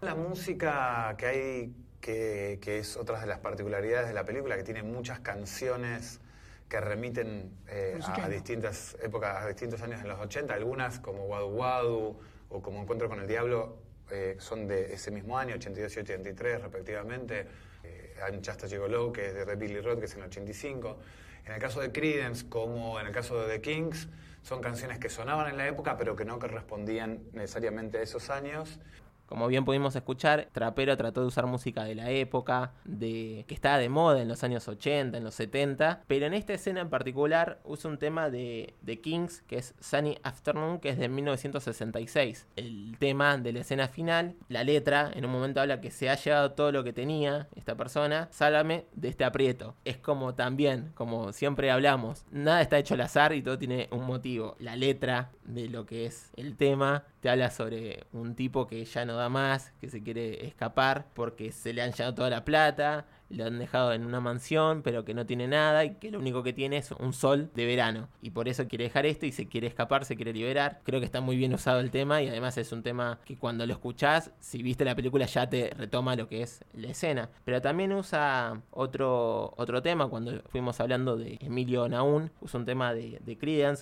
La 0.07 0.15
música 0.15 1.17
que 1.19 1.27
hay, 1.27 1.75
que, 2.01 2.61
que, 2.63 2.79
es 2.79 2.97
otra 2.97 3.19
de 3.19 3.27
las 3.27 3.41
particularidades 3.41 4.07
de 4.07 4.15
la 4.15 4.25
película, 4.25 4.57
que 4.57 4.63
tiene 4.63 4.85
muchas 4.85 5.19
canciones 5.19 6.21
que 6.69 6.81
remiten 6.81 7.51
eh, 7.67 7.99
a, 8.01 8.25
a, 8.25 8.29
distintas 8.29 8.97
épocas, 9.03 9.43
a 9.43 9.49
distintos 9.49 9.83
años 9.83 10.01
en 10.01 10.07
los 10.07 10.21
80, 10.21 10.55
algunas 10.55 11.01
como 11.01 11.25
Wadu 11.25 11.49
Wadu 11.49 12.21
o 12.51 12.63
como 12.63 12.83
Encuentro 12.83 13.09
con 13.09 13.19
el 13.19 13.27
Diablo 13.27 13.79
eh, 14.13 14.37
son 14.39 14.69
de 14.69 14.95
ese 14.95 15.11
mismo 15.11 15.37
año, 15.41 15.57
82 15.57 15.97
y 15.97 15.99
83 15.99 16.63
respectivamente. 16.63 17.49
Eh, 17.83 18.15
Just 18.47 18.65
Gigolo, 18.69 19.13
que 19.13 19.27
es 19.27 19.45
de 19.45 19.57
Billy 19.57 19.81
Roth, 19.81 19.99
que 19.99 20.05
es 20.05 20.15
en 20.15 20.21
el 20.21 20.27
85. 20.27 20.99
En 21.47 21.53
el 21.53 21.61
caso 21.61 21.81
de 21.81 21.91
Creedence, 21.91 22.49
como 22.49 23.01
en 23.01 23.09
el 23.09 23.13
caso 23.13 23.43
de 23.43 23.59
The 23.59 23.61
Kings, 23.61 24.09
son 24.43 24.61
canciones 24.61 25.01
que 25.01 25.09
sonaban 25.09 25.51
en 25.51 25.57
la 25.57 25.67
época, 25.67 25.97
pero 25.97 26.15
que 26.15 26.25
no 26.25 26.39
correspondían 26.39 27.25
necesariamente 27.33 27.99
a 27.99 28.03
esos 28.03 28.31
años. 28.31 28.79
Como 29.27 29.49
bien 29.49 29.65
pudimos 29.65 29.97
escuchar, 29.97 30.49
Trapero 30.53 30.97
trató 30.97 31.21
de 31.21 31.27
usar 31.27 31.47
música 31.47 31.85
de 31.85 31.95
la 31.95 32.11
época, 32.11 32.73
de 32.85 33.45
que 33.49 33.55
estaba 33.55 33.79
de 33.79 33.89
moda 33.89 34.23
en 34.23 34.29
los 34.29 34.45
años 34.45 34.69
80, 34.69 35.19
en 35.19 35.25
los 35.25 35.35
70, 35.35 36.05
pero 36.07 36.27
en 36.27 36.35
esta 36.35 36.55
escena 36.55 36.81
en 36.81 36.91
particular 36.91 37.61
usa 37.65 37.91
un 37.91 37.99
tema 37.99 38.31
de, 38.31 38.75
de 38.83 39.01
Kings, 39.01 39.43
que 39.43 39.59
es 39.59 39.75
Sunny 39.81 40.19
Afternoon, 40.23 40.79
que 40.79 40.91
es 40.91 40.99
de 40.99 41.09
1966. 41.09 42.47
El 42.57 42.97
tema 42.99 43.37
de 43.37 43.53
la 43.53 43.61
escena 43.61 43.89
final, 43.89 44.37
la 44.49 44.65
letra, 44.65 45.11
en 45.13 45.25
un 45.25 45.33
momento 45.33 45.61
habla 45.61 45.81
que 45.81 45.91
se 45.91 46.09
ha 46.09 46.15
llevado 46.15 46.53
todo 46.53 46.71
lo 46.73 46.85
que 46.85 46.93
tenía 46.93 47.49
esta 47.57 47.77
persona, 47.77 48.29
sálvame 48.31 48.87
de 48.95 49.09
este 49.09 49.25
aprieto. 49.25 49.75
Es 49.85 49.97
como 49.97 50.35
también, 50.35 50.93
como 50.95 51.33
siempre 51.33 51.71
hablamos, 51.71 52.25
nada 52.31 52.63
está 52.63 52.79
hecho 52.79 52.95
al 52.95 53.01
azar 53.01 53.33
y 53.33 53.43
todo 53.43 53.59
tiene 53.59 53.89
un 53.91 54.05
motivo. 54.05 54.57
La 54.61 54.77
letra 54.77 55.31
de 55.47 55.69
lo 55.69 55.87
que 55.87 56.07
es 56.07 56.31
el 56.37 56.57
tema. 56.57 57.05
Te 57.21 57.31
habla 57.31 57.51
sobre 57.51 58.05
un 58.13 58.35
tipo 58.35 58.67
que 58.67 58.85
ya 58.85 59.05
no 59.05 59.15
da 59.15 59.29
más, 59.29 59.73
que 59.81 59.89
se 59.89 60.03
quiere 60.03 60.47
escapar 60.47 61.07
porque 61.15 61.53
se 61.53 61.73
le 61.73 61.83
han 61.83 61.93
llevado 61.93 62.15
toda 62.15 62.31
la 62.31 62.45
plata, 62.45 63.07
lo 63.31 63.47
han 63.47 63.59
dejado 63.59 63.93
en 63.93 64.05
una 64.05 64.21
mansión, 64.21 64.83
pero 64.83 65.05
que 65.05 65.15
no 65.15 65.27
tiene 65.27 65.49
nada 65.49 65.85
y 65.85 65.95
que 65.95 66.11
lo 66.11 66.19
único 66.19 66.43
que 66.43 66.53
tiene 66.53 66.79
es 66.79 66.91
un 66.93 67.13
sol 67.13 67.51
de 67.55 67.67
verano. 67.67 68.09
Y 68.23 68.31
por 68.31 68.49
eso 68.49 68.69
quiere 68.69 68.85
dejar 68.85 69.07
esto 69.07 69.27
y 69.27 69.33
se 69.33 69.47
quiere 69.47 69.67
escapar, 69.67 70.05
se 70.05 70.17
quiere 70.17 70.33
liberar. 70.33 70.81
Creo 70.85 71.01
que 71.01 71.07
está 71.07 71.21
muy 71.21 71.37
bien 71.37 71.53
usado 71.55 71.81
el 71.81 71.91
tema 71.91 72.23
y 72.23 72.29
además 72.29 72.57
es 72.59 72.73
un 72.73 72.83
tema 72.83 73.19
que 73.25 73.37
cuando 73.37 73.67
lo 73.67 73.73
escuchás, 73.73 74.33
si 74.41 74.63
viste 74.63 74.85
la 74.85 74.95
película 74.95 75.27
ya 75.27 75.49
te 75.49 75.71
retoma 75.77 76.17
lo 76.17 76.29
que 76.29 76.43
es 76.43 76.65
la 76.75 76.89
escena. 76.89 77.31
Pero 77.45 77.61
también 77.61 77.93
usa 77.93 78.61
otro, 78.71 79.55
otro 79.57 79.83
tema, 79.83 80.09
cuando 80.09 80.43
fuimos 80.49 80.81
hablando 80.81 81.17
de 81.17 81.39
Emilio 81.41 81.89
Naún, 81.89 82.31
usa 82.41 82.61
un 82.61 82.67
tema 82.67 82.95
de, 82.95 83.21
de 83.25 83.37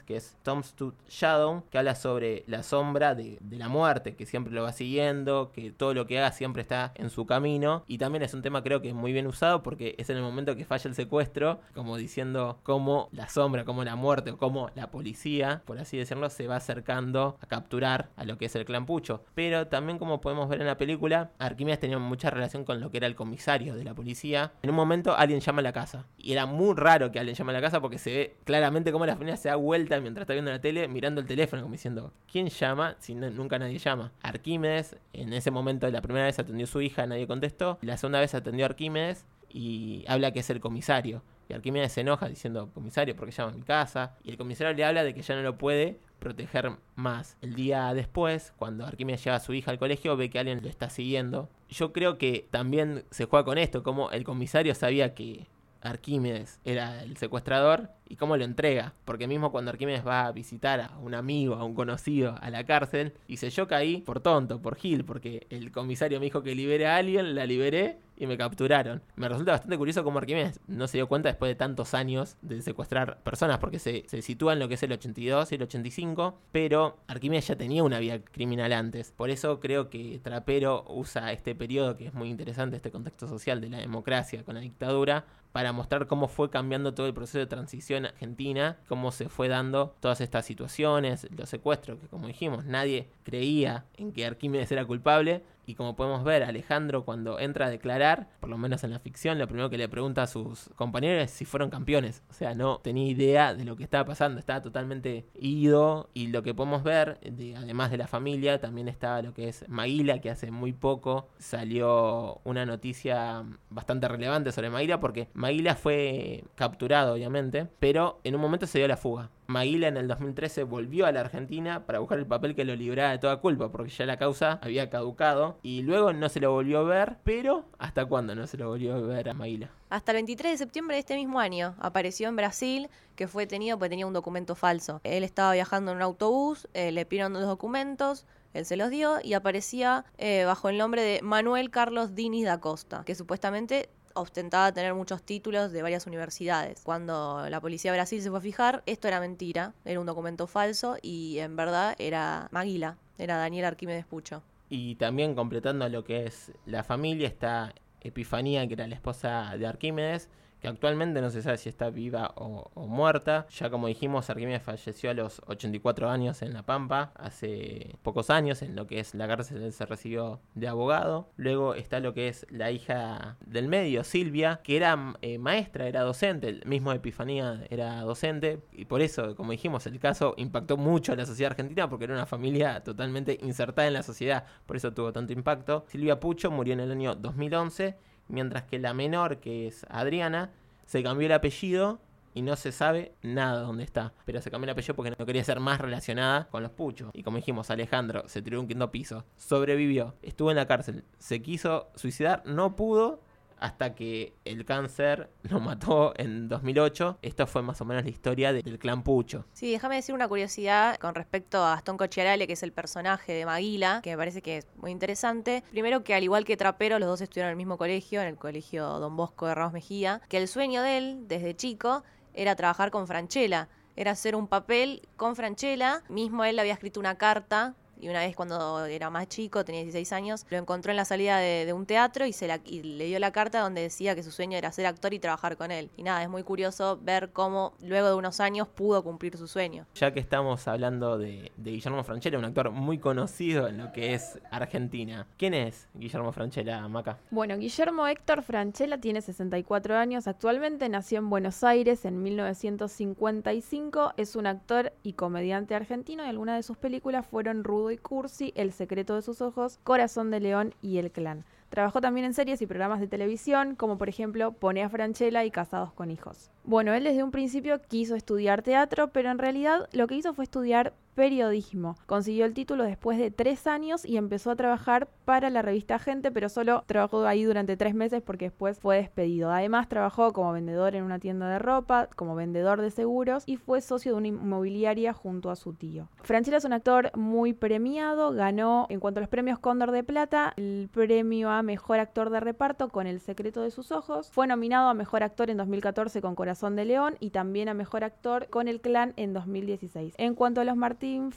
que 0.06 0.16
es 0.16 0.36
Tom's 0.42 0.74
Tooth 0.74 0.94
Shadow, 1.08 1.64
que 1.70 1.78
habla 1.78 1.94
sobre 1.94 2.44
la 2.46 2.62
sombra 2.62 3.14
de, 3.14 3.38
de 3.40 3.56
la 3.56 3.68
muerte, 3.68 4.14
que 4.14 4.26
siempre 4.26 4.52
lo 4.52 4.62
va 4.62 4.72
siguiendo, 4.72 5.52
que 5.52 5.70
todo 5.70 5.94
lo 5.94 6.06
que 6.06 6.18
haga 6.18 6.32
siempre 6.32 6.62
está 6.62 6.92
en 6.96 7.08
su 7.08 7.24
camino. 7.24 7.84
Y 7.86 7.98
también 7.98 8.22
es 8.22 8.34
un 8.34 8.42
tema 8.42 8.62
creo 8.62 8.82
que 8.82 8.88
es 8.88 8.94
muy 8.94 9.12
bien 9.12 9.26
usado 9.26 9.33
porque 9.62 9.94
es 9.98 10.10
en 10.10 10.16
el 10.16 10.22
momento 10.22 10.56
que 10.56 10.64
falla 10.64 10.88
el 10.88 10.94
secuestro, 10.94 11.60
como 11.74 11.96
diciendo 11.96 12.58
cómo 12.62 13.08
la 13.12 13.28
sombra, 13.28 13.64
cómo 13.64 13.84
la 13.84 13.96
muerte 13.96 14.30
o 14.30 14.38
cómo 14.38 14.70
la 14.74 14.90
policía, 14.90 15.62
por 15.64 15.78
así 15.78 15.96
decirlo, 15.96 16.30
se 16.30 16.46
va 16.46 16.56
acercando 16.56 17.36
a 17.40 17.46
capturar 17.46 18.10
a 18.16 18.24
lo 18.24 18.38
que 18.38 18.46
es 18.46 18.56
el 18.56 18.64
clan 18.64 18.86
Pucho. 18.86 19.24
Pero 19.34 19.66
también 19.66 19.98
como 19.98 20.20
podemos 20.20 20.48
ver 20.48 20.60
en 20.60 20.66
la 20.66 20.76
película, 20.76 21.32
Arquímedes 21.38 21.80
tenía 21.80 21.98
mucha 21.98 22.30
relación 22.30 22.64
con 22.64 22.80
lo 22.80 22.90
que 22.90 22.98
era 22.98 23.06
el 23.06 23.14
comisario 23.14 23.74
de 23.74 23.84
la 23.84 23.94
policía. 23.94 24.52
En 24.62 24.70
un 24.70 24.76
momento 24.76 25.16
alguien 25.16 25.40
llama 25.40 25.60
a 25.60 25.62
la 25.62 25.72
casa. 25.72 26.06
Y 26.16 26.32
era 26.32 26.46
muy 26.46 26.74
raro 26.74 27.10
que 27.10 27.18
alguien 27.18 27.36
llame 27.36 27.50
a 27.50 27.54
la 27.54 27.60
casa 27.60 27.80
porque 27.80 27.98
se 27.98 28.10
ve 28.10 28.36
claramente 28.44 28.92
cómo 28.92 29.06
la 29.06 29.14
familia 29.14 29.36
se 29.36 29.48
da 29.48 29.56
vuelta 29.56 30.00
mientras 30.00 30.22
está 30.22 30.32
viendo 30.32 30.50
la 30.50 30.60
tele, 30.60 30.88
mirando 30.88 31.20
el 31.20 31.26
teléfono, 31.26 31.62
como 31.62 31.72
diciendo, 31.72 32.12
¿quién 32.30 32.48
llama? 32.48 32.96
Si 32.98 33.14
nunca 33.14 33.58
nadie 33.58 33.78
llama. 33.78 34.12
Arquímedes, 34.22 34.96
en 35.12 35.32
ese 35.32 35.50
momento, 35.50 35.90
la 35.90 36.02
primera 36.02 36.26
vez 36.26 36.38
atendió 36.38 36.64
a 36.64 36.68
su 36.68 36.80
hija, 36.80 37.06
nadie 37.06 37.26
contestó. 37.26 37.78
La 37.82 37.96
segunda 37.96 38.20
vez 38.20 38.34
atendió 38.34 38.64
a 38.64 38.68
Arquímedes 38.68 39.23
y 39.54 40.04
habla 40.08 40.32
que 40.32 40.40
es 40.40 40.50
el 40.50 40.60
comisario. 40.60 41.22
Y 41.48 41.52
Arquímedes 41.52 41.92
se 41.92 42.00
enoja 42.00 42.28
diciendo, 42.28 42.70
comisario, 42.74 43.14
porque 43.14 43.30
llama 43.30 43.52
a 43.52 43.54
mi 43.54 43.62
casa. 43.62 44.16
Y 44.24 44.30
el 44.30 44.36
comisario 44.36 44.74
le 44.74 44.84
habla 44.84 45.04
de 45.04 45.14
que 45.14 45.22
ya 45.22 45.36
no 45.36 45.42
lo 45.42 45.56
puede 45.56 46.00
proteger 46.18 46.72
más. 46.96 47.36
El 47.40 47.54
día 47.54 47.94
después, 47.94 48.52
cuando 48.56 48.84
Arquímedes 48.84 49.22
lleva 49.22 49.36
a 49.36 49.40
su 49.40 49.54
hija 49.54 49.70
al 49.70 49.78
colegio, 49.78 50.16
ve 50.16 50.28
que 50.28 50.40
alguien 50.40 50.60
lo 50.60 50.68
está 50.68 50.90
siguiendo. 50.90 51.48
Yo 51.68 51.92
creo 51.92 52.18
que 52.18 52.48
también 52.50 53.04
se 53.10 53.26
juega 53.26 53.44
con 53.44 53.58
esto, 53.58 53.84
como 53.84 54.10
el 54.10 54.24
comisario 54.24 54.74
sabía 54.74 55.14
que 55.14 55.46
Arquímedes 55.84 56.60
era 56.64 57.02
el 57.02 57.16
secuestrador 57.16 57.90
y 58.08 58.16
cómo 58.16 58.36
lo 58.36 58.44
entrega. 58.44 58.94
Porque 59.04 59.26
mismo 59.26 59.52
cuando 59.52 59.70
Arquímedes 59.70 60.06
va 60.06 60.26
a 60.26 60.32
visitar 60.32 60.80
a 60.80 60.98
un 60.98 61.14
amigo, 61.14 61.54
a 61.54 61.64
un 61.64 61.74
conocido, 61.74 62.36
a 62.40 62.50
la 62.50 62.64
cárcel, 62.64 63.14
dice 63.28 63.50
yo 63.50 63.66
caí 63.68 63.98
por 63.98 64.20
tonto, 64.20 64.60
por 64.60 64.76
Gil, 64.76 65.04
porque 65.04 65.46
el 65.50 65.72
comisario 65.72 66.18
me 66.18 66.26
dijo 66.26 66.42
que 66.42 66.54
libere 66.54 66.86
a 66.86 66.96
alguien, 66.96 67.34
la 67.34 67.46
liberé 67.46 67.98
y 68.16 68.26
me 68.26 68.36
capturaron. 68.36 69.02
Me 69.16 69.28
resulta 69.28 69.52
bastante 69.52 69.76
curioso 69.76 70.04
cómo 70.04 70.18
Arquímedes 70.18 70.60
no 70.66 70.86
se 70.86 70.98
dio 70.98 71.08
cuenta 71.08 71.28
después 71.28 71.50
de 71.50 71.56
tantos 71.56 71.94
años 71.94 72.36
de 72.42 72.62
secuestrar 72.62 73.18
personas, 73.22 73.58
porque 73.58 73.78
se, 73.78 74.04
se 74.06 74.22
sitúa 74.22 74.52
en 74.52 74.60
lo 74.60 74.68
que 74.68 74.74
es 74.74 74.82
el 74.82 74.92
82 74.92 75.52
y 75.52 75.54
el 75.56 75.62
85, 75.62 76.38
pero 76.52 76.98
Arquímedes 77.08 77.48
ya 77.48 77.56
tenía 77.56 77.82
una 77.82 77.98
vida 77.98 78.20
criminal 78.20 78.72
antes. 78.72 79.12
Por 79.12 79.30
eso 79.30 79.60
creo 79.60 79.90
que 79.90 80.20
Trapero 80.22 80.84
usa 80.88 81.32
este 81.32 81.54
periodo, 81.54 81.96
que 81.96 82.06
es 82.06 82.14
muy 82.14 82.28
interesante, 82.28 82.76
este 82.76 82.90
contexto 82.90 83.26
social 83.26 83.60
de 83.60 83.70
la 83.70 83.78
democracia 83.78 84.44
con 84.44 84.54
la 84.54 84.60
dictadura, 84.60 85.24
para 85.54 85.72
mostrar 85.72 86.08
cómo 86.08 86.26
fue 86.26 86.50
cambiando 86.50 86.94
todo 86.94 87.06
el 87.06 87.14
proceso 87.14 87.38
de 87.38 87.46
transición 87.46 88.06
argentina, 88.06 88.76
cómo 88.88 89.12
se 89.12 89.28
fue 89.28 89.46
dando 89.46 89.94
todas 90.00 90.20
estas 90.20 90.44
situaciones, 90.44 91.28
los 91.30 91.48
secuestros, 91.48 92.00
que 92.00 92.08
como 92.08 92.26
dijimos, 92.26 92.64
nadie 92.64 93.08
creía 93.22 93.84
en 93.96 94.10
que 94.10 94.26
Arquímedes 94.26 94.72
era 94.72 94.84
culpable. 94.84 95.44
Y 95.66 95.74
como 95.74 95.96
podemos 95.96 96.24
ver, 96.24 96.42
Alejandro 96.42 97.04
cuando 97.04 97.38
entra 97.38 97.66
a 97.66 97.70
declarar, 97.70 98.28
por 98.40 98.50
lo 98.50 98.58
menos 98.58 98.84
en 98.84 98.90
la 98.90 98.98
ficción, 98.98 99.38
lo 99.38 99.46
primero 99.46 99.70
que 99.70 99.78
le 99.78 99.88
pregunta 99.88 100.22
a 100.22 100.26
sus 100.26 100.70
compañeros 100.76 101.24
es 101.24 101.30
si 101.30 101.44
fueron 101.44 101.70
campeones. 101.70 102.22
O 102.30 102.32
sea, 102.32 102.54
no 102.54 102.78
tenía 102.78 103.08
idea 103.10 103.54
de 103.54 103.64
lo 103.64 103.76
que 103.76 103.84
estaba 103.84 104.04
pasando, 104.04 104.38
estaba 104.38 104.62
totalmente 104.62 105.26
ido. 105.34 106.10
Y 106.14 106.28
lo 106.28 106.42
que 106.42 106.54
podemos 106.54 106.82
ver, 106.82 107.18
de, 107.20 107.56
además 107.56 107.90
de 107.90 107.98
la 107.98 108.06
familia, 108.06 108.60
también 108.60 108.88
estaba 108.88 109.22
lo 109.22 109.34
que 109.34 109.48
es 109.48 109.64
Maguila, 109.68 110.20
que 110.20 110.30
hace 110.30 110.50
muy 110.50 110.72
poco 110.72 111.28
salió 111.38 112.40
una 112.44 112.66
noticia 112.66 113.44
bastante 113.70 114.08
relevante 114.08 114.52
sobre 114.52 114.70
Maguila, 114.70 115.00
porque 115.00 115.28
Maguila 115.34 115.74
fue 115.74 116.44
capturado, 116.54 117.14
obviamente, 117.14 117.66
pero 117.78 118.20
en 118.24 118.34
un 118.34 118.40
momento 118.40 118.66
se 118.66 118.78
dio 118.78 118.88
la 118.88 118.96
fuga. 118.96 119.30
Maguila 119.46 119.88
en 119.88 119.96
el 119.96 120.08
2013 120.08 120.64
volvió 120.64 121.06
a 121.06 121.12
la 121.12 121.20
Argentina 121.20 121.86
para 121.86 121.98
buscar 121.98 122.18
el 122.18 122.26
papel 122.26 122.54
que 122.54 122.64
lo 122.64 122.74
libraba 122.74 123.10
de 123.10 123.18
toda 123.18 123.40
culpa, 123.40 123.70
porque 123.70 123.90
ya 123.90 124.06
la 124.06 124.16
causa 124.16 124.58
había 124.62 124.88
caducado 124.88 125.58
y 125.62 125.82
luego 125.82 126.12
no 126.12 126.28
se 126.28 126.40
lo 126.40 126.52
volvió 126.52 126.78
a 126.80 126.84
ver, 126.84 127.16
pero 127.24 127.66
¿hasta 127.78 128.06
cuándo 128.06 128.34
no 128.34 128.46
se 128.46 128.56
lo 128.56 128.68
volvió 128.68 128.94
a 128.94 129.00
ver 129.00 129.28
a 129.28 129.34
Maguila? 129.34 129.70
Hasta 129.90 130.12
el 130.12 130.16
23 130.16 130.52
de 130.52 130.58
septiembre 130.58 130.96
de 130.96 131.00
este 131.00 131.16
mismo 131.16 131.40
año 131.40 131.74
apareció 131.78 132.28
en 132.28 132.36
Brasil, 132.36 132.88
que 133.16 133.28
fue 133.28 133.44
detenido 133.44 133.78
porque 133.78 133.90
tenía 133.90 134.06
un 134.06 134.12
documento 134.12 134.54
falso. 134.54 135.00
Él 135.04 135.24
estaba 135.24 135.52
viajando 135.52 135.92
en 135.92 135.98
un 135.98 136.02
autobús, 136.02 136.68
eh, 136.74 136.90
le 136.90 137.06
pidieron 137.06 137.32
los 137.32 137.46
documentos, 137.46 138.26
él 138.54 138.64
se 138.64 138.76
los 138.76 138.88
dio 138.88 139.18
y 139.22 139.34
aparecía 139.34 140.04
eh, 140.16 140.44
bajo 140.44 140.68
el 140.68 140.78
nombre 140.78 141.02
de 141.02 141.20
Manuel 141.22 141.70
Carlos 141.70 142.14
Diniz 142.14 142.46
da 142.46 142.60
Costa, 142.60 143.02
que 143.04 143.14
supuestamente 143.14 143.90
ostentaba 144.14 144.72
tener 144.72 144.94
muchos 144.94 145.22
títulos 145.22 145.72
de 145.72 145.82
varias 145.82 146.06
universidades. 146.06 146.80
Cuando 146.82 147.48
la 147.48 147.60
policía 147.60 147.92
de 147.92 147.98
Brasil 147.98 148.22
se 148.22 148.30
fue 148.30 148.38
a 148.38 148.42
fijar, 148.42 148.82
esto 148.86 149.08
era 149.08 149.20
mentira, 149.20 149.74
era 149.84 150.00
un 150.00 150.06
documento 150.06 150.46
falso 150.46 150.96
y 151.02 151.38
en 151.38 151.56
verdad 151.56 151.94
era 151.98 152.48
Maguila, 152.50 152.96
era 153.18 153.36
Daniel 153.36 153.66
Arquímedes 153.66 154.06
Pucho. 154.06 154.42
Y 154.68 154.94
también 154.96 155.34
completando 155.34 155.88
lo 155.88 156.04
que 156.04 156.24
es 156.24 156.52
la 156.66 156.82
familia 156.82 157.28
está 157.28 157.74
Epifanía, 158.00 158.66
que 158.66 158.74
era 158.74 158.86
la 158.86 158.94
esposa 158.94 159.56
de 159.56 159.66
Arquímedes, 159.66 160.28
que 160.64 160.68
actualmente 160.68 161.20
no 161.20 161.28
se 161.28 161.42
sabe 161.42 161.58
si 161.58 161.68
está 161.68 161.90
viva 161.90 162.32
o, 162.36 162.86
muerta. 162.86 163.46
Ya 163.50 163.68
como 163.68 163.86
dijimos, 163.86 164.30
Arquímedes 164.30 164.62
falleció 164.62 165.10
a 165.10 165.14
los 165.14 165.42
84 165.44 166.08
años 166.08 166.40
en 166.40 166.54
La 166.54 166.62
Pampa, 166.62 167.12
hace 167.16 167.96
pocos 168.02 168.30
años, 168.30 168.62
en 168.62 168.74
lo 168.74 168.86
que 168.86 168.98
es 168.98 169.14
la 169.14 169.28
cárcel 169.28 169.60
él 169.60 169.74
se 169.74 169.84
recibió 169.84 170.40
de 170.54 170.66
abogado. 170.66 171.28
Luego 171.36 171.74
está 171.74 172.00
lo 172.00 172.14
que 172.14 172.28
es 172.28 172.46
la 172.48 172.70
hija 172.70 173.36
del 173.44 173.68
medio, 173.68 174.04
Silvia, 174.04 174.62
que 174.64 174.78
era 174.78 175.16
eh, 175.20 175.36
maestra, 175.36 175.86
era 175.86 176.00
docente, 176.00 176.48
el 176.48 176.64
mismo 176.64 176.92
Epifanía 176.92 177.66
era 177.68 178.00
docente, 178.00 178.62
y 178.72 178.86
por 178.86 179.02
eso, 179.02 179.36
como 179.36 179.52
dijimos, 179.52 179.86
el 179.86 180.00
caso 180.00 180.32
impactó 180.38 180.78
mucho 180.78 181.12
a 181.12 181.16
la 181.16 181.26
sociedad 181.26 181.52
argentina, 181.52 181.90
porque 181.90 182.06
era 182.06 182.14
una 182.14 182.24
familia 182.24 182.82
totalmente 182.82 183.38
insertada 183.42 183.86
en 183.86 183.92
la 183.92 184.02
sociedad, 184.02 184.46
por 184.64 184.76
eso 184.76 184.94
tuvo 184.94 185.12
tanto 185.12 185.34
impacto. 185.34 185.84
Silvia 185.88 186.18
Pucho 186.20 186.50
murió 186.50 186.72
en 186.72 186.80
el 186.80 186.90
año 186.90 187.14
2011 187.14 188.13
mientras 188.28 188.64
que 188.64 188.78
la 188.78 188.94
menor, 188.94 189.38
que 189.38 189.66
es 189.66 189.86
Adriana, 189.88 190.50
se 190.86 191.02
cambió 191.02 191.26
el 191.26 191.32
apellido 191.32 192.00
y 192.34 192.42
no 192.42 192.56
se 192.56 192.72
sabe 192.72 193.14
nada 193.22 193.60
dónde 193.60 193.84
está. 193.84 194.12
Pero 194.24 194.40
se 194.40 194.50
cambió 194.50 194.64
el 194.64 194.70
apellido 194.70 194.94
porque 194.94 195.14
no 195.16 195.24
quería 195.24 195.44
ser 195.44 195.60
más 195.60 195.80
relacionada 195.80 196.48
con 196.48 196.62
los 196.62 196.72
puchos. 196.72 197.10
Y 197.14 197.22
como 197.22 197.36
dijimos, 197.36 197.70
Alejandro 197.70 198.28
se 198.28 198.42
tiró 198.42 198.60
un 198.60 198.66
quinto 198.66 198.90
piso, 198.90 199.24
sobrevivió, 199.36 200.14
estuvo 200.22 200.50
en 200.50 200.56
la 200.56 200.66
cárcel, 200.66 201.04
se 201.18 201.40
quiso 201.40 201.90
suicidar, 201.94 202.42
no 202.44 202.76
pudo. 202.76 203.22
Hasta 203.58 203.94
que 203.94 204.34
el 204.44 204.64
cáncer 204.64 205.30
lo 205.42 205.60
mató 205.60 206.12
en 206.16 206.48
2008. 206.48 207.18
Esto 207.22 207.46
fue 207.46 207.62
más 207.62 207.80
o 207.80 207.84
menos 207.84 208.04
la 208.04 208.10
historia 208.10 208.52
del 208.52 208.78
clan 208.78 209.02
Pucho. 209.02 209.46
Sí, 209.52 209.70
déjame 209.70 209.96
decir 209.96 210.14
una 210.14 210.28
curiosidad 210.28 210.96
con 210.96 211.14
respecto 211.14 211.62
a 211.64 211.74
Gastón 211.74 211.96
Cochiarale, 211.96 212.46
que 212.46 212.54
es 212.54 212.62
el 212.62 212.72
personaje 212.72 213.32
de 213.32 213.46
Maguila, 213.46 214.00
que 214.02 214.10
me 214.10 214.16
parece 214.16 214.42
que 214.42 214.58
es 214.58 214.66
muy 214.76 214.90
interesante. 214.90 215.62
Primero 215.70 216.04
que 216.04 216.14
al 216.14 216.22
igual 216.22 216.44
que 216.44 216.56
Trapero, 216.56 216.98
los 216.98 217.08
dos 217.08 217.20
estudiaron 217.20 217.48
en 217.48 217.52
el 217.52 217.56
mismo 217.56 217.78
colegio, 217.78 218.20
en 218.20 218.28
el 218.28 218.36
colegio 218.36 218.98
Don 218.98 219.16
Bosco 219.16 219.46
de 219.46 219.54
Ramos 219.54 219.72
Mejía, 219.72 220.20
que 220.28 220.36
el 220.36 220.48
sueño 220.48 220.82
de 220.82 220.98
él, 220.98 221.24
desde 221.28 221.54
chico, 221.54 222.04
era 222.34 222.56
trabajar 222.56 222.90
con 222.90 223.06
Franchella. 223.06 223.68
Era 223.96 224.12
hacer 224.12 224.34
un 224.34 224.48
papel 224.48 225.08
con 225.16 225.36
Franchella. 225.36 226.02
Mismo 226.08 226.44
él 226.44 226.58
había 226.58 226.72
escrito 226.72 226.98
una 226.98 227.16
carta 227.16 227.74
y 228.04 228.08
una 228.10 228.20
vez 228.20 228.36
cuando 228.36 228.84
era 228.84 229.08
más 229.08 229.28
chico, 229.28 229.64
tenía 229.64 229.80
16 229.80 230.12
años, 230.12 230.46
lo 230.50 230.58
encontró 230.58 230.90
en 230.90 230.98
la 230.98 231.06
salida 231.06 231.38
de, 231.38 231.64
de 231.64 231.72
un 231.72 231.86
teatro 231.86 232.26
y, 232.26 232.34
se 232.34 232.46
la, 232.46 232.60
y 232.62 232.82
le 232.82 233.06
dio 233.06 233.18
la 233.18 233.32
carta 233.32 233.60
donde 233.60 233.80
decía 233.80 234.14
que 234.14 234.22
su 234.22 234.30
sueño 234.30 234.58
era 234.58 234.70
ser 234.72 234.84
actor 234.84 235.14
y 235.14 235.18
trabajar 235.18 235.56
con 235.56 235.70
él. 235.70 235.90
Y 235.96 236.02
nada, 236.02 236.22
es 236.22 236.28
muy 236.28 236.42
curioso 236.42 236.98
ver 237.00 237.30
cómo 237.32 237.72
luego 237.80 238.08
de 238.08 238.14
unos 238.14 238.40
años 238.40 238.68
pudo 238.68 239.02
cumplir 239.02 239.38
su 239.38 239.48
sueño. 239.48 239.86
Ya 239.94 240.12
que 240.12 240.20
estamos 240.20 240.68
hablando 240.68 241.16
de, 241.16 241.50
de 241.56 241.70
Guillermo 241.70 242.04
Franchella, 242.04 242.38
un 242.38 242.44
actor 242.44 242.70
muy 242.72 242.98
conocido 242.98 243.68
en 243.68 243.78
lo 243.78 243.90
que 243.90 244.12
es 244.12 244.38
Argentina. 244.50 245.26
¿Quién 245.38 245.54
es 245.54 245.88
Guillermo 245.94 246.30
Franchella, 246.30 246.86
Maca? 246.88 247.20
Bueno, 247.30 247.56
Guillermo 247.56 248.06
Héctor 248.06 248.42
Franchella 248.42 249.00
tiene 249.00 249.22
64 249.22 249.96
años 249.96 250.26
actualmente, 250.26 250.90
nació 250.90 251.20
en 251.20 251.30
Buenos 251.30 251.64
Aires 251.64 252.04
en 252.04 252.22
1955, 252.22 254.12
es 254.18 254.36
un 254.36 254.46
actor 254.46 254.92
y 255.02 255.14
comediante 255.14 255.74
argentino 255.74 256.22
y 256.22 256.28
algunas 256.28 256.56
de 256.56 256.62
sus 256.62 256.76
películas 256.76 257.26
fueron 257.26 257.64
Rudo 257.64 257.93
Cursi, 257.98 258.52
El 258.56 258.72
secreto 258.72 259.14
de 259.14 259.22
sus 259.22 259.40
ojos, 259.40 259.78
Corazón 259.84 260.30
de 260.30 260.40
León 260.40 260.74
y 260.82 260.98
El 260.98 261.10
clan. 261.10 261.44
Trabajó 261.68 262.00
también 262.00 262.24
en 262.24 262.34
series 262.34 262.62
y 262.62 262.66
programas 262.66 263.00
de 263.00 263.08
televisión, 263.08 263.74
como 263.74 263.98
por 263.98 264.08
ejemplo 264.08 264.52
Pone 264.52 264.82
a 264.82 264.88
Franchella 264.88 265.44
y 265.44 265.50
Casados 265.50 265.92
con 265.92 266.10
Hijos. 266.10 266.50
Bueno, 266.62 266.94
él 266.94 267.04
desde 267.04 267.24
un 267.24 267.32
principio 267.32 267.80
quiso 267.82 268.14
estudiar 268.14 268.62
teatro, 268.62 269.08
pero 269.08 269.30
en 269.30 269.38
realidad 269.38 269.88
lo 269.92 270.06
que 270.06 270.14
hizo 270.14 270.34
fue 270.34 270.44
estudiar 270.44 270.92
periodismo. 271.14 271.96
Consiguió 272.06 272.44
el 272.44 272.54
título 272.54 272.84
después 272.84 273.18
de 273.18 273.30
tres 273.30 273.66
años 273.66 274.04
y 274.04 274.16
empezó 274.16 274.50
a 274.50 274.56
trabajar 274.56 275.08
para 275.24 275.50
la 275.50 275.62
revista 275.62 275.98
Gente, 275.98 276.30
pero 276.30 276.48
solo 276.48 276.84
trabajó 276.86 277.26
ahí 277.26 277.44
durante 277.44 277.76
tres 277.76 277.94
meses 277.94 278.22
porque 278.22 278.46
después 278.46 278.78
fue 278.78 278.96
despedido. 278.96 279.50
Además, 279.50 279.88
trabajó 279.88 280.32
como 280.32 280.52
vendedor 280.52 280.94
en 280.94 281.04
una 281.04 281.18
tienda 281.18 281.48
de 281.48 281.58
ropa, 281.58 282.08
como 282.16 282.34
vendedor 282.34 282.80
de 282.80 282.90
seguros 282.90 283.44
y 283.46 283.56
fue 283.56 283.80
socio 283.80 284.12
de 284.12 284.18
una 284.18 284.28
inmobiliaria 284.28 285.12
junto 285.12 285.50
a 285.50 285.56
su 285.56 285.72
tío. 285.72 286.08
Franchella 286.22 286.58
es 286.58 286.64
un 286.64 286.72
actor 286.72 287.10
muy 287.16 287.52
premiado, 287.52 288.32
ganó 288.32 288.86
en 288.90 289.00
cuanto 289.00 289.20
a 289.20 289.22
los 289.22 289.30
premios 289.30 289.58
Cóndor 289.58 289.92
de 289.92 290.02
Plata 290.02 290.52
el 290.56 290.88
premio 290.92 291.50
a 291.50 291.62
Mejor 291.62 292.00
Actor 292.00 292.30
de 292.30 292.40
Reparto 292.40 292.88
con 292.88 293.06
El 293.06 293.20
secreto 293.20 293.62
de 293.62 293.70
sus 293.70 293.92
ojos, 293.92 294.30
fue 294.30 294.46
nominado 294.46 294.88
a 294.88 294.94
Mejor 294.94 295.22
Actor 295.22 295.50
en 295.50 295.56
2014 295.56 296.20
con 296.20 296.34
Corazón 296.34 296.76
de 296.76 296.84
León 296.84 297.16
y 297.20 297.30
también 297.30 297.68
a 297.68 297.74
Mejor 297.74 298.04
Actor 298.04 298.48
con 298.48 298.68
El 298.68 298.80
Clan 298.80 299.12
en 299.16 299.32
2016. 299.32 300.14
En 300.18 300.34
cuanto 300.34 300.60
a 300.60 300.64
los 300.64 300.76
Martín 300.76 301.03
Martín 301.04 301.34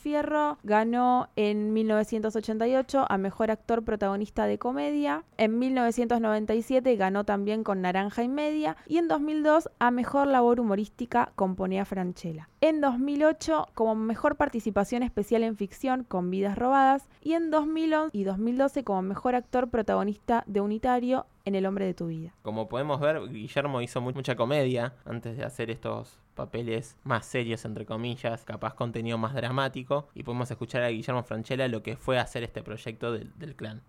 ganó 0.63 1.27
en 1.35 1.73
1988 1.73 3.05
a 3.09 3.17
Mejor 3.17 3.51
Actor 3.51 3.83
Protagonista 3.83 4.45
de 4.45 4.57
Comedia. 4.57 5.25
En 5.35 5.59
1997 5.59 6.95
ganó 6.95 7.25
también 7.25 7.65
con 7.65 7.81
Naranja 7.81 8.23
y 8.23 8.29
Media. 8.29 8.77
Y 8.87 8.97
en 8.97 9.09
2002 9.09 9.69
a 9.79 9.91
Mejor 9.91 10.27
Labor 10.27 10.61
Humorística 10.61 11.33
con 11.35 11.57
Ponea 11.57 11.83
Franchella. 11.83 12.47
En 12.61 12.79
2008 12.79 13.67
como 13.73 13.95
Mejor 13.95 14.37
Participación 14.37 15.03
Especial 15.03 15.43
en 15.43 15.57
Ficción 15.57 16.05
con 16.05 16.31
Vidas 16.31 16.57
Robadas. 16.57 17.09
Y 17.21 17.33
en 17.33 17.51
2011 17.51 18.17
y 18.17 18.23
2012 18.23 18.85
como 18.85 19.01
Mejor 19.01 19.35
Actor 19.35 19.69
Protagonista 19.69 20.45
de 20.47 20.61
Unitario 20.61 21.25
en 21.47 21.55
El 21.55 21.65
hombre 21.65 21.85
de 21.85 21.93
tu 21.93 22.07
vida. 22.07 22.33
Como 22.41 22.67
podemos 22.67 22.99
ver, 22.99 23.21
Guillermo 23.29 23.81
hizo 23.81 24.01
mu 24.01 24.11
mucha 24.11 24.35
comedia 24.35 24.95
antes 25.05 25.37
de 25.37 25.45
hacer 25.45 25.71
estos 25.71 26.19
papeles 26.35 26.97
más 27.05 27.25
serios, 27.25 27.63
entre 27.63 27.85
comillas, 27.85 28.43
capaz 28.43 28.73
contenido 28.73 29.17
más 29.17 29.33
dramático, 29.33 30.09
y 30.13 30.23
podemos 30.23 30.51
escuchar 30.51 30.83
a 30.83 30.89
Guillermo 30.89 31.23
Franchella 31.23 31.69
lo 31.69 31.81
que 31.83 31.95
fue 31.95 32.19
hacer 32.19 32.43
este 32.43 32.61
proyecto 32.63 33.13
del, 33.13 33.31
del 33.39 33.55
clan. 33.55 33.81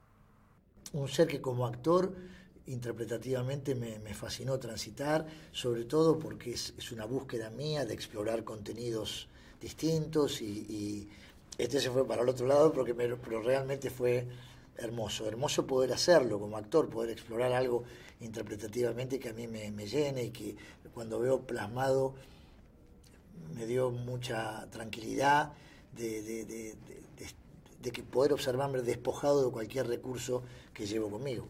Un 0.93 1.09
ser 1.09 1.27
que 1.27 1.41
como 1.41 1.67
actor 1.67 2.15
interpretativamente 2.67 3.75
me, 3.75 3.99
me 3.99 4.15
fascinó 4.15 4.57
transitar, 4.61 5.27
sobre 5.51 5.85
todo 5.85 6.17
porque 6.17 6.53
es, 6.53 6.75
es, 6.79 6.93
una 6.93 7.07
búsqueda 7.07 7.51
mía 7.51 7.85
de 7.85 7.95
explorar 7.95 8.45
contenidos 8.45 9.27
distintos 9.61 10.41
y, 10.43 10.47
y 10.47 11.09
este 11.59 11.81
se 11.81 11.91
fue 11.91 12.07
para 12.07 12.23
el 12.23 12.29
otro 12.29 12.47
lado 12.47 12.73
porque 12.73 12.95
me, 12.95 13.09
pero 13.17 13.43
realmente 13.43 13.91
fue 13.91 14.29
hermoso, 14.79 15.27
hermoso 15.27 15.67
poder 15.67 15.93
hacerlo 15.93 16.39
como 16.39 16.57
actor, 16.57 16.89
poder 16.89 17.11
explorar 17.11 17.53
algo 17.53 17.85
interpretativamente 18.21 19.19
que 19.19 19.29
a 19.29 19.33
mí 19.33 19.47
me, 19.47 19.87
llene 19.87 20.25
y 20.25 20.31
que 20.31 20.57
cuando 20.95 21.21
veo 21.21 21.43
plasmado 21.43 22.15
me 23.55 23.67
dio 23.67 23.91
mucha 23.91 24.69
tranquilidad 24.71 25.53
de, 25.93 26.77
que 27.93 28.03
poder 28.03 28.33
observarme 28.33 28.83
despojado 28.83 29.47
de 29.47 29.53
cualquier 29.53 29.87
recurso 29.87 30.43
que 30.75 30.87
llevo 30.87 31.11
conmigo. 31.11 31.47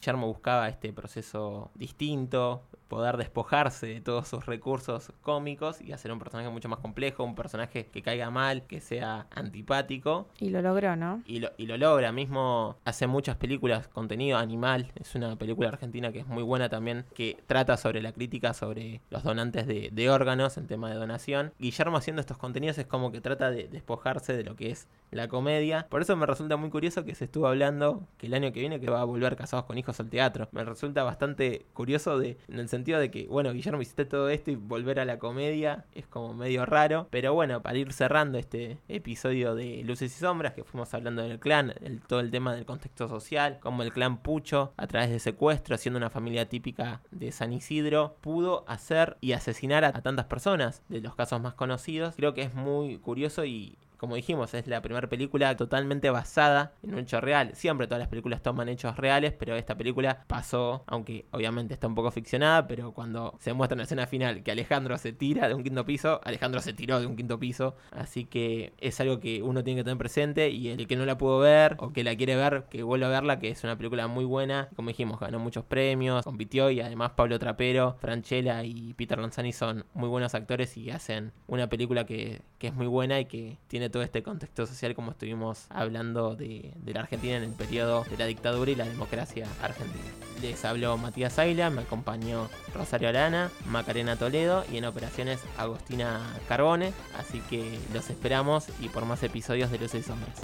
Guillermo 0.00 0.28
buscaba 0.28 0.68
este 0.68 0.92
proceso 0.92 1.70
distinto, 1.74 2.62
poder 2.88 3.16
despojarse 3.16 3.86
de 3.86 4.00
todos 4.00 4.28
sus 4.28 4.46
recursos 4.46 5.12
cómicos 5.22 5.80
y 5.80 5.92
hacer 5.92 6.12
un 6.12 6.18
personaje 6.18 6.48
mucho 6.50 6.68
más 6.68 6.78
complejo, 6.78 7.24
un 7.24 7.34
personaje 7.34 7.86
que 7.86 8.02
caiga 8.02 8.30
mal, 8.30 8.62
que 8.66 8.80
sea 8.80 9.26
antipático. 9.30 10.28
Y 10.38 10.50
lo 10.50 10.62
logró, 10.62 10.96
¿no? 10.96 11.22
Y 11.26 11.40
lo, 11.40 11.50
y 11.56 11.66
lo 11.66 11.76
logra, 11.76 12.12
mismo 12.12 12.76
hace 12.84 13.06
muchas 13.06 13.36
películas, 13.36 13.88
contenido 13.88 14.38
animal, 14.38 14.92
es 14.96 15.14
una 15.14 15.36
película 15.36 15.68
argentina 15.68 16.12
que 16.12 16.20
es 16.20 16.26
muy 16.26 16.42
buena 16.42 16.68
también, 16.68 17.04
que 17.14 17.42
trata 17.46 17.76
sobre 17.76 18.02
la 18.02 18.12
crítica 18.12 18.54
sobre 18.54 19.00
los 19.10 19.22
donantes 19.22 19.66
de, 19.66 19.90
de 19.92 20.10
órganos, 20.10 20.56
el 20.56 20.66
tema 20.66 20.90
de 20.90 20.96
donación. 20.96 21.52
Guillermo 21.58 21.96
haciendo 21.96 22.20
estos 22.20 22.38
contenidos 22.38 22.78
es 22.78 22.86
como 22.86 23.12
que 23.12 23.20
trata 23.20 23.50
de 23.50 23.68
despojarse 23.68 24.36
de 24.36 24.44
lo 24.44 24.56
que 24.56 24.70
es 24.70 24.88
la 25.10 25.28
comedia. 25.28 25.86
Por 25.88 26.02
eso 26.02 26.16
me 26.16 26.26
resulta 26.26 26.56
muy 26.56 26.70
curioso 26.70 27.04
que 27.04 27.14
se 27.14 27.24
estuvo 27.24 27.46
hablando 27.46 28.06
que 28.18 28.26
el 28.26 28.34
año 28.34 28.52
que 28.52 28.60
viene 28.60 28.80
que 28.80 28.90
va 28.90 29.00
a 29.00 29.04
volver 29.04 29.36
Casados 29.36 29.66
con 29.66 29.78
Hijos 29.78 29.98
al 30.00 30.10
teatro. 30.10 30.48
Me 30.52 30.64
resulta 30.64 31.02
bastante 31.04 31.66
curioso 31.72 32.18
de, 32.18 32.38
en 32.48 32.58
el 32.58 32.68
sentido 32.76 33.00
de 33.00 33.10
que, 33.10 33.26
bueno, 33.26 33.52
Guillermo 33.52 33.82
hiciste 33.82 34.04
todo 34.04 34.28
esto 34.28 34.50
y 34.50 34.56
volver 34.56 35.00
a 35.00 35.04
la 35.04 35.18
comedia 35.18 35.84
es 35.94 36.06
como 36.06 36.34
medio 36.34 36.66
raro. 36.66 37.08
Pero 37.10 37.34
bueno, 37.34 37.62
para 37.62 37.78
ir 37.78 37.92
cerrando 37.92 38.38
este 38.38 38.78
episodio 38.88 39.54
de 39.54 39.82
Luces 39.84 40.14
y 40.14 40.18
Sombras, 40.18 40.54
que 40.54 40.64
fuimos 40.64 40.92
hablando 40.94 41.22
del 41.22 41.38
clan, 41.38 41.74
todo 42.06 42.20
el 42.20 42.30
tema 42.30 42.54
del 42.54 42.66
contexto 42.66 43.08
social, 43.08 43.58
como 43.60 43.82
el 43.82 43.92
clan 43.92 44.18
Pucho, 44.18 44.72
a 44.76 44.86
través 44.86 45.10
de 45.10 45.18
secuestro, 45.18 45.76
siendo 45.76 45.98
una 45.98 46.10
familia 46.10 46.48
típica 46.48 47.02
de 47.10 47.32
San 47.32 47.52
Isidro, 47.52 48.16
pudo 48.20 48.64
hacer 48.68 49.16
y 49.20 49.32
asesinar 49.32 49.84
a 49.84 49.92
tantas 49.92 50.26
personas, 50.26 50.82
de 50.88 51.00
los 51.00 51.14
casos 51.14 51.40
más 51.40 51.54
conocidos. 51.54 52.14
Creo 52.16 52.34
que 52.34 52.42
es 52.42 52.54
muy 52.54 52.98
curioso 52.98 53.44
y 53.44 53.78
como 53.96 54.16
dijimos, 54.16 54.54
es 54.54 54.66
la 54.66 54.82
primera 54.82 55.08
película 55.08 55.56
totalmente 55.56 56.10
basada 56.10 56.72
en 56.82 56.94
un 56.94 57.00
hecho 57.00 57.20
real. 57.20 57.50
Siempre 57.54 57.86
todas 57.86 58.00
las 58.00 58.08
películas 58.08 58.42
toman 58.42 58.68
hechos 58.68 58.96
reales, 58.96 59.32
pero 59.32 59.56
esta 59.56 59.76
película 59.76 60.24
pasó, 60.26 60.84
aunque 60.86 61.26
obviamente 61.30 61.74
está 61.74 61.86
un 61.86 61.94
poco 61.94 62.10
ficcionada, 62.10 62.66
pero 62.66 62.92
cuando 62.92 63.34
se 63.40 63.52
muestra 63.52 63.74
en 63.74 63.78
la 63.78 63.84
escena 63.84 64.06
final 64.06 64.42
que 64.42 64.50
Alejandro 64.50 64.98
se 64.98 65.12
tira 65.12 65.48
de 65.48 65.54
un 65.54 65.62
quinto 65.62 65.84
piso, 65.84 66.20
Alejandro 66.24 66.60
se 66.60 66.72
tiró 66.72 67.00
de 67.00 67.06
un 67.06 67.16
quinto 67.16 67.38
piso, 67.38 67.76
así 67.90 68.24
que 68.24 68.72
es 68.78 69.00
algo 69.00 69.20
que 69.20 69.42
uno 69.42 69.64
tiene 69.64 69.80
que 69.80 69.84
tener 69.84 69.98
presente 69.98 70.50
y 70.50 70.68
el 70.68 70.86
que 70.86 70.96
no 70.96 71.06
la 71.06 71.18
pudo 71.18 71.38
ver 71.38 71.76
o 71.78 71.92
que 71.92 72.04
la 72.04 72.16
quiere 72.16 72.36
ver, 72.36 72.64
que 72.70 72.82
vuelva 72.82 73.06
a 73.06 73.10
verla, 73.10 73.38
que 73.38 73.48
es 73.50 73.64
una 73.64 73.76
película 73.76 74.06
muy 74.06 74.24
buena, 74.24 74.68
como 74.76 74.88
dijimos, 74.88 75.20
ganó 75.20 75.38
muchos 75.38 75.64
premios, 75.64 76.24
compitió 76.24 76.70
y 76.70 76.80
además 76.80 77.12
Pablo 77.12 77.38
Trapero, 77.38 77.96
Franchella 78.00 78.64
y 78.64 78.94
Peter 78.94 79.18
Lanzani 79.18 79.52
son 79.52 79.84
muy 79.94 80.08
buenos 80.08 80.34
actores 80.34 80.76
y 80.76 80.90
hacen 80.90 81.32
una 81.46 81.68
película 81.68 82.04
que, 82.06 82.42
que 82.58 82.68
es 82.68 82.74
muy 82.74 82.86
buena 82.86 83.20
y 83.20 83.26
que 83.26 83.58
tiene 83.68 83.85
todo 83.90 84.02
este 84.02 84.22
contexto 84.22 84.66
social 84.66 84.94
como 84.94 85.12
estuvimos 85.12 85.66
hablando 85.70 86.36
de, 86.36 86.72
la 86.84 87.00
Argentina 87.00 87.36
en 87.36 87.44
el 87.44 87.52
periodo 87.52 88.04
de 88.10 88.16
la 88.16 88.26
dictadura 88.26 88.70
y 88.70 88.74
la 88.74 88.84
democracia 88.84 89.46
argentina. 89.62 90.04
Les 90.40 90.64
habló 90.64 90.96
Matías 90.98 91.38
Aila, 91.38 91.70
me 91.70 91.82
acompañó 91.82 92.48
Rosario 92.74 93.08
Arana, 93.08 93.50
Macarena 93.66 94.16
Toledo 94.16 94.64
y 94.72 94.76
en 94.76 94.84
operaciones 94.84 95.40
Agostina 95.56 96.20
Carbone, 96.48 96.92
así 97.18 97.40
que 97.48 97.78
los 97.94 98.10
esperamos 98.10 98.66
y 98.80 98.88
por 98.88 99.04
más 99.04 99.22
episodios 99.22 99.70
de 99.70 99.78
Los 99.78 99.90
Seis 99.90 100.08
Hombres. 100.10 100.34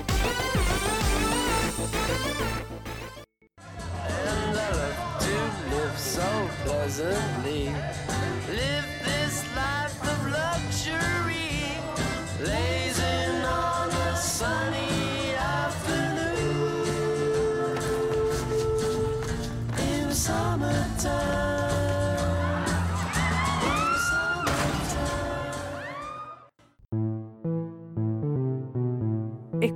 and. 7.00 8.11